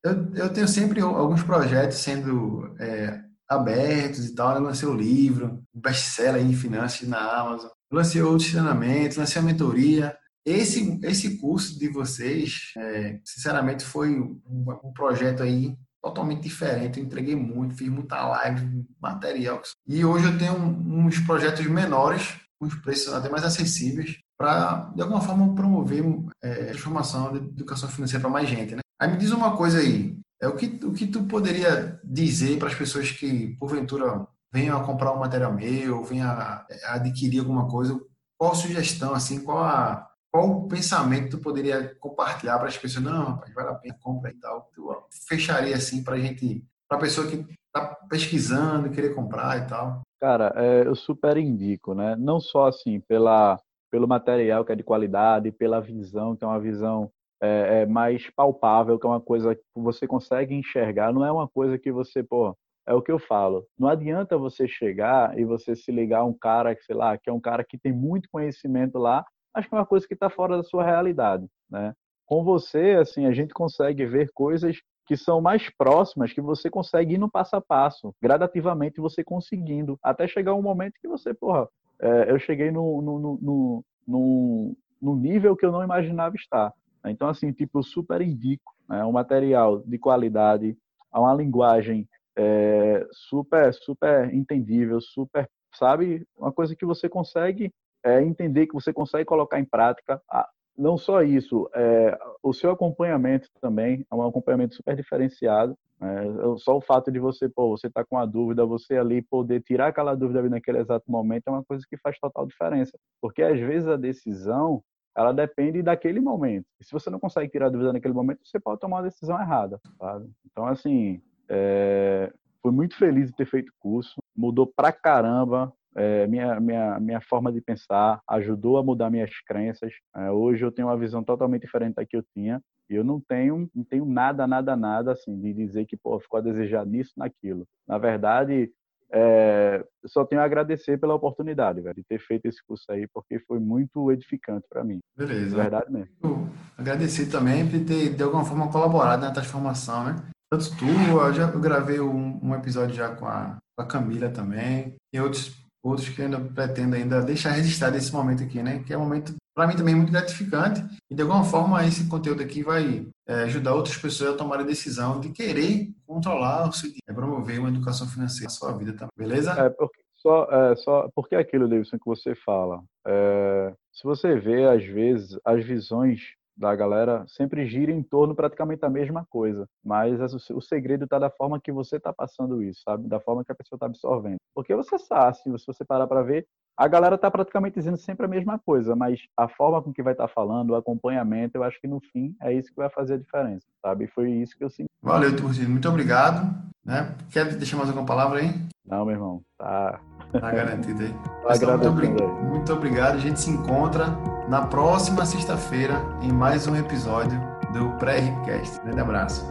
eu, 0.03 0.33
eu 0.35 0.53
tenho 0.53 0.67
sempre 0.67 1.01
alguns 1.01 1.43
projetos 1.43 1.97
sendo 1.97 2.75
é, 2.79 3.19
abertos 3.49 4.25
e 4.25 4.35
tal. 4.35 4.55
Eu 4.55 4.63
lancei 4.63 4.87
o 4.87 4.93
livro, 4.93 5.63
best-seller 5.73 6.41
em 6.41 6.53
finanças 6.53 7.07
na 7.07 7.19
Amazon. 7.19 7.69
lancei 7.91 8.21
outros 8.21 8.51
treinamentos, 8.51 9.17
lancei 9.17 9.41
a 9.41 9.45
mentoria. 9.45 10.17
Esse, 10.45 10.97
esse 11.03 11.37
curso 11.37 11.77
de 11.77 11.89
vocês, 11.89 12.71
é, 12.77 13.19
sinceramente, 13.25 13.83
foi 13.83 14.17
um, 14.17 14.39
um, 14.83 14.93
projeto 14.93 15.43
aí 15.43 15.75
totalmente 16.01 16.43
diferente. 16.43 16.99
Eu 16.99 17.05
entreguei 17.05 17.35
muito, 17.35 17.75
fiz 17.75 17.89
muita 17.89 18.25
live, 18.25 18.85
material. 19.01 19.61
E 19.85 20.05
hoje 20.05 20.25
eu 20.25 20.37
tenho 20.37 20.55
uns 20.55 21.19
projetos 21.19 21.65
menores, 21.65 22.39
com 22.57 22.65
os 22.65 22.75
preços 22.75 23.13
até 23.13 23.29
mais 23.29 23.43
acessíveis, 23.43 24.17
para, 24.37 24.89
de 24.95 25.01
alguma 25.01 25.19
forma, 25.19 25.53
promover 25.53 26.03
é, 26.41 26.65
transformação 26.67 27.33
de 27.33 27.39
educação 27.39 27.89
financeira 27.89 28.21
para 28.21 28.29
mais 28.29 28.47
gente. 28.47 28.73
Né? 28.73 28.81
Aí 28.99 29.09
me 29.09 29.17
diz 29.17 29.31
uma 29.31 29.55
coisa 29.55 29.79
aí, 29.79 30.17
é 30.41 30.47
o 30.47 30.55
que, 30.55 30.65
o 30.85 30.93
que 30.93 31.07
tu 31.07 31.23
poderia 31.23 31.99
dizer 32.03 32.57
para 32.57 32.67
as 32.67 32.75
pessoas 32.75 33.11
que, 33.11 33.55
porventura, 33.59 34.27
venham 34.51 34.77
a 34.77 34.83
comprar 34.83 35.13
um 35.13 35.19
material 35.19 35.53
meu, 35.53 36.03
venham 36.03 36.29
a, 36.29 36.65
a 36.85 36.93
adquirir 36.95 37.39
alguma 37.39 37.67
coisa, 37.67 37.99
qual 38.37 38.55
sugestão, 38.55 39.13
assim, 39.13 39.43
qual 39.43 39.63
a, 39.63 40.07
qual 40.31 40.49
o 40.49 40.67
pensamento 40.67 41.37
tu 41.37 41.43
poderia 41.43 41.95
compartilhar 41.95 42.59
para 42.59 42.67
as 42.67 42.77
pessoas? 42.77 43.05
Não, 43.05 43.25
rapaz, 43.25 43.53
vale 43.53 43.69
a 43.69 43.75
pena, 43.75 43.97
compra 43.99 44.31
e 44.31 44.35
tal. 44.35 44.69
Tu 44.73 44.87
fecharia 45.27 45.75
assim 45.75 46.03
para 46.03 46.15
a 46.15 46.19
gente, 46.19 46.63
para 46.87 46.97
a 46.97 47.01
pessoa 47.01 47.27
que 47.27 47.45
está 47.65 47.95
pesquisando, 48.09 48.91
querer 48.91 49.15
comprar 49.15 49.57
e 49.57 49.67
tal. 49.67 50.01
Cara, 50.19 50.53
é, 50.55 50.85
eu 50.85 50.95
super 50.95 51.37
indico, 51.37 51.93
né? 51.93 52.15
Não 52.15 52.39
só 52.39 52.67
assim 52.67 52.99
pela 52.99 53.59
pelo 53.89 54.07
material 54.07 54.65
que 54.65 54.73
é 54.73 54.75
de 54.75 54.83
qualidade, 54.83 55.51
pela 55.51 55.79
visão 55.79 56.35
que 56.35 56.43
é 56.43 56.47
uma 56.47 56.59
visão 56.59 57.09
é, 57.41 57.81
é, 57.81 57.85
mais 57.85 58.29
palpável, 58.31 58.97
que 58.99 59.05
é 59.05 59.09
uma 59.09 59.21
coisa 59.21 59.55
que 59.55 59.61
você 59.75 60.07
consegue 60.07 60.55
enxergar, 60.55 61.13
não 61.13 61.25
é 61.25 61.31
uma 61.31 61.47
coisa 61.47 61.77
que 61.77 61.91
você, 61.91 62.23
pô, 62.23 62.55
é 62.85 62.93
o 62.93 63.01
que 63.01 63.11
eu 63.11 63.19
falo. 63.19 63.65
Não 63.77 63.87
adianta 63.87 64.37
você 64.37 64.67
chegar 64.67 65.37
e 65.37 65.43
você 65.43 65.75
se 65.75 65.91
ligar 65.91 66.19
a 66.19 66.25
um 66.25 66.33
cara, 66.33 66.75
sei 66.81 66.95
lá, 66.95 67.17
que 67.17 67.29
é 67.29 67.33
um 67.33 67.39
cara 67.39 67.63
que 67.63 67.77
tem 67.77 67.91
muito 67.91 68.29
conhecimento 68.31 68.97
lá, 68.97 69.25
mas 69.53 69.67
que 69.67 69.75
é 69.75 69.77
uma 69.77 69.85
coisa 69.85 70.07
que 70.07 70.13
está 70.13 70.29
fora 70.29 70.57
da 70.57 70.63
sua 70.63 70.83
realidade, 70.83 71.45
né? 71.69 71.93
Com 72.25 72.43
você, 72.43 72.97
assim, 72.99 73.25
a 73.25 73.31
gente 73.31 73.53
consegue 73.53 74.05
ver 74.05 74.29
coisas 74.33 74.77
que 75.05 75.15
são 75.15 75.39
mais 75.39 75.69
próximas, 75.77 76.33
que 76.33 76.41
você 76.41 76.69
consegue 76.69 77.15
ir 77.15 77.17
no 77.17 77.31
passo 77.31 77.55
a 77.55 77.61
passo, 77.61 78.13
gradativamente 78.21 78.99
você 78.99 79.23
conseguindo, 79.23 79.97
até 80.03 80.27
chegar 80.27 80.53
um 80.53 80.61
momento 80.61 80.99
que 81.01 81.07
você, 81.07 81.33
porra, 81.33 81.67
é, 81.99 82.31
eu 82.31 82.37
cheguei 82.37 82.69
no, 82.71 83.01
no, 83.01 83.19
no, 83.19 83.85
no, 84.05 84.77
no 85.01 85.15
nível 85.15 85.55
que 85.55 85.65
eu 85.65 85.71
não 85.71 85.83
imaginava 85.83 86.35
estar. 86.35 86.73
Então, 87.11 87.27
assim, 87.27 87.51
tipo, 87.51 87.79
eu 87.79 87.83
super 87.83 88.21
indico 88.21 88.73
né, 88.87 89.03
um 89.03 89.11
material 89.11 89.79
de 89.79 89.97
qualidade, 89.97 90.77
uma 91.13 91.33
linguagem 91.33 92.07
é, 92.37 93.05
super, 93.11 93.73
super 93.73 94.33
entendível, 94.33 95.01
super, 95.01 95.49
sabe? 95.73 96.25
Uma 96.37 96.51
coisa 96.51 96.75
que 96.75 96.85
você 96.85 97.09
consegue 97.09 97.73
é, 98.03 98.21
entender, 98.21 98.67
que 98.67 98.73
você 98.73 98.93
consegue 98.93 99.25
colocar 99.25 99.59
em 99.59 99.65
prática. 99.65 100.21
Ah, 100.29 100.47
não 100.77 100.97
só 100.97 101.23
isso, 101.23 101.67
é, 101.73 102.17
o 102.43 102.53
seu 102.53 102.69
acompanhamento 102.69 103.49
também 103.59 104.05
é 104.11 104.15
um 104.15 104.25
acompanhamento 104.25 104.75
super 104.75 104.95
diferenciado. 104.95 105.75
É, 105.99 106.57
só 106.59 106.77
o 106.77 106.81
fato 106.81 107.11
de 107.11 107.17
você, 107.19 107.49
pô, 107.49 107.75
você 107.75 107.89
tá 107.89 108.05
com 108.05 108.17
a 108.19 108.25
dúvida, 108.25 108.63
você 108.63 108.97
ali 108.97 109.23
poder 109.23 109.63
tirar 109.63 109.87
aquela 109.87 110.13
dúvida 110.13 110.39
ali 110.39 110.49
naquele 110.49 110.77
exato 110.77 111.09
momento 111.09 111.47
é 111.47 111.51
uma 111.51 111.63
coisa 111.63 111.83
que 111.89 111.97
faz 111.97 112.19
total 112.19 112.45
diferença. 112.45 112.95
Porque 113.19 113.41
às 113.41 113.59
vezes 113.59 113.87
a 113.87 113.95
decisão 113.95 114.83
ela 115.17 115.33
depende 115.33 115.81
daquele 115.81 116.19
momento. 116.19 116.65
E 116.79 116.85
se 116.85 116.91
você 116.91 117.09
não 117.09 117.19
consegue 117.19 117.51
tirar 117.51 117.65
a 117.65 117.69
dúvida 117.69 117.91
naquele 117.91 118.13
momento, 118.13 118.41
você 118.43 118.59
pode 118.59 118.79
tomar 118.79 118.97
uma 118.97 119.03
decisão 119.03 119.39
errada, 119.39 119.79
sabe? 119.97 120.29
Então, 120.45 120.67
assim, 120.67 121.19
é... 121.49 122.31
fui 122.61 122.71
muito 122.71 122.95
feliz 122.95 123.31
de 123.31 123.35
ter 123.35 123.47
feito 123.47 123.69
o 123.69 123.75
curso, 123.79 124.21
mudou 124.35 124.67
pra 124.67 124.91
caramba 124.91 125.73
é, 125.97 126.27
minha, 126.27 126.59
minha, 126.59 126.99
minha 126.99 127.19
forma 127.19 127.51
de 127.51 127.59
pensar, 127.59 128.21
ajudou 128.29 128.77
a 128.77 128.83
mudar 128.83 129.09
minhas 129.09 129.31
crenças. 129.47 129.91
É, 130.15 130.29
hoje 130.29 130.63
eu 130.63 130.71
tenho 130.71 130.87
uma 130.87 130.97
visão 130.97 131.23
totalmente 131.23 131.63
diferente 131.63 131.95
da 131.95 132.05
que 132.05 132.15
eu 132.15 132.23
tinha. 132.35 132.61
E 132.87 132.93
eu 132.93 133.03
não 133.03 133.19
tenho, 133.19 133.67
não 133.73 133.83
tenho 133.83 134.05
nada, 134.05 134.45
nada, 134.45 134.75
nada 134.75 135.13
assim 135.13 135.37
de 135.41 135.51
dizer 135.53 135.85
que 135.87 135.97
pô, 135.97 136.19
ficou 136.19 136.37
a 136.37 136.41
desejar 136.41 136.85
nisso, 136.85 137.13
naquilo. 137.17 137.67
Na 137.87 137.97
verdade, 137.97 138.71
é, 139.11 139.85
só 140.05 140.25
tenho 140.25 140.41
a 140.41 140.45
agradecer 140.45 140.97
pela 140.97 141.15
oportunidade, 141.15 141.81
velho, 141.81 141.95
de 141.95 142.03
ter 142.03 142.19
feito 142.19 142.45
esse 142.45 142.59
curso 142.65 142.85
aí, 142.89 143.07
porque 143.13 143.39
foi 143.39 143.59
muito 143.59 144.11
edificante 144.11 144.65
para 144.69 144.83
mim. 144.83 144.99
Beleza. 145.15 145.55
verdade 145.55 145.91
mesmo. 145.91 146.49
Agradecer 146.77 147.27
também 147.27 147.67
por 147.67 147.79
ter, 147.85 148.13
de 148.13 148.23
alguma 148.23 148.43
forma, 148.43 148.71
colaborado 148.71 149.21
na 149.21 149.31
transformação, 149.31 150.03
né? 150.05 150.15
Tanto 150.49 150.75
tu, 150.77 150.85
eu 150.85 151.33
já 151.33 151.49
eu 151.49 151.59
gravei 151.59 151.99
um, 151.99 152.39
um 152.41 152.55
episódio 152.55 152.95
já 152.95 153.13
com 153.13 153.25
a, 153.25 153.57
com 153.75 153.83
a 153.83 153.85
Camila 153.85 154.29
também, 154.29 154.95
e 155.13 155.19
outros, 155.19 155.55
outros 155.87 156.09
que 156.09 156.21
ainda 156.21 156.39
pretendo 156.39 156.95
ainda 156.95 157.21
deixar 157.21 157.51
registrado 157.51 157.97
esse 157.97 158.11
momento 158.11 158.43
aqui, 158.43 158.61
né? 158.61 158.83
Que 158.85 158.93
é 158.93 158.97
um 158.97 159.01
momento 159.01 159.33
para 159.55 159.67
mim 159.67 159.75
também 159.75 159.95
muito 159.95 160.11
gratificante 160.11 160.83
e 161.09 161.15
de 161.15 161.21
alguma 161.21 161.43
forma 161.43 161.83
esse 161.85 162.07
conteúdo 162.07 162.43
aqui 162.43 162.61
vai 162.61 163.07
é, 163.27 163.43
ajudar 163.43 163.73
outras 163.73 163.97
pessoas 163.97 164.35
a 164.35 164.37
tomar 164.37 164.59
a 164.59 164.63
decisão 164.63 165.19
de 165.19 165.29
querer 165.29 165.89
controlar 166.05 166.69
o 166.69 166.71
seu 166.71 166.89
dinheiro, 166.89 167.15
promover 167.15 167.59
uma 167.59 167.69
educação 167.69 168.07
financeira 168.07 168.45
na 168.45 168.49
sua 168.49 168.77
vida 168.77 168.93
também, 168.93 169.09
beleza? 169.17 169.53
É, 169.53 169.69
porque, 169.69 169.99
só, 170.15 170.47
é, 170.51 170.75
só 170.75 171.09
porque 171.15 171.35
é 171.35 171.39
aquilo, 171.39 171.67
Davidson, 171.67 171.97
que 171.97 172.05
você 172.05 172.35
fala, 172.35 172.83
é, 173.07 173.73
se 173.91 174.03
você 174.03 174.39
vê 174.39 174.65
às 174.65 174.85
vezes 174.85 175.39
as 175.43 175.65
visões 175.65 176.19
da 176.57 176.75
galera 176.75 177.23
sempre 177.27 177.65
gira 177.65 177.91
em 177.91 178.01
torno 178.01 178.33
praticamente 178.33 178.81
da 178.81 178.89
mesma 178.89 179.25
coisa, 179.29 179.67
mas 179.83 180.19
o 180.49 180.61
segredo 180.61 181.03
está 181.03 181.19
da 181.19 181.29
forma 181.29 181.59
que 181.59 181.71
você 181.71 181.97
está 181.97 182.11
passando 182.11 182.63
isso, 182.63 182.81
sabe? 182.83 183.07
Da 183.07 183.19
forma 183.19 183.45
que 183.45 183.51
a 183.51 183.55
pessoa 183.55 183.77
está 183.77 183.85
absorvendo. 183.85 184.37
Porque 184.55 184.75
você 184.75 184.97
sabe, 184.97 185.37
se 185.37 185.65
você 185.65 185.85
parar 185.85 186.07
para 186.07 186.23
ver, 186.23 186.47
a 186.75 186.87
galera 186.87 187.15
está 187.15 187.29
praticamente 187.29 187.75
dizendo 187.75 187.97
sempre 187.97 188.25
a 188.25 188.29
mesma 188.29 188.59
coisa, 188.59 188.95
mas 188.95 189.21
a 189.35 189.47
forma 189.47 189.81
com 189.81 189.93
que 189.93 190.03
vai 190.03 190.13
estar 190.13 190.27
tá 190.27 190.33
falando, 190.33 190.71
o 190.71 190.75
acompanhamento, 190.75 191.57
eu 191.57 191.63
acho 191.63 191.79
que 191.79 191.87
no 191.87 191.99
fim 191.99 192.35
é 192.41 192.53
isso 192.53 192.69
que 192.69 192.77
vai 192.77 192.89
fazer 192.89 193.15
a 193.15 193.17
diferença, 193.17 193.65
sabe? 193.81 194.05
E 194.05 194.07
foi 194.07 194.31
isso 194.31 194.57
que 194.57 194.63
eu 194.63 194.69
senti. 194.69 194.89
Valeu, 195.01 195.35
Turcino. 195.35 195.69
Muito 195.69 195.89
obrigado. 195.89 196.55
Né? 196.85 197.15
Quer 197.31 197.53
deixar 197.55 197.77
mais 197.77 197.89
alguma 197.89 198.05
palavra 198.05 198.39
aí? 198.39 198.49
Não, 198.85 199.05
meu 199.05 199.15
irmão. 199.15 199.41
Tá. 199.57 199.99
Tá 200.31 200.51
garantido 200.51 201.01
aí. 201.01 201.13
Tá 201.59 201.77
muito, 201.77 201.87
obrigado, 201.87 202.31
muito 202.43 202.73
obrigado. 202.73 203.15
A 203.15 203.19
gente 203.19 203.39
se 203.39 203.49
encontra 203.49 204.05
na 204.47 204.61
próxima 204.65 205.25
sexta-feira 205.25 206.01
em 206.21 206.31
mais 206.31 206.67
um 206.67 206.75
episódio 206.75 207.39
do 207.73 207.89
Pré-Ripcast. 207.97 208.79
Grande 208.81 209.01
abraço. 209.01 209.45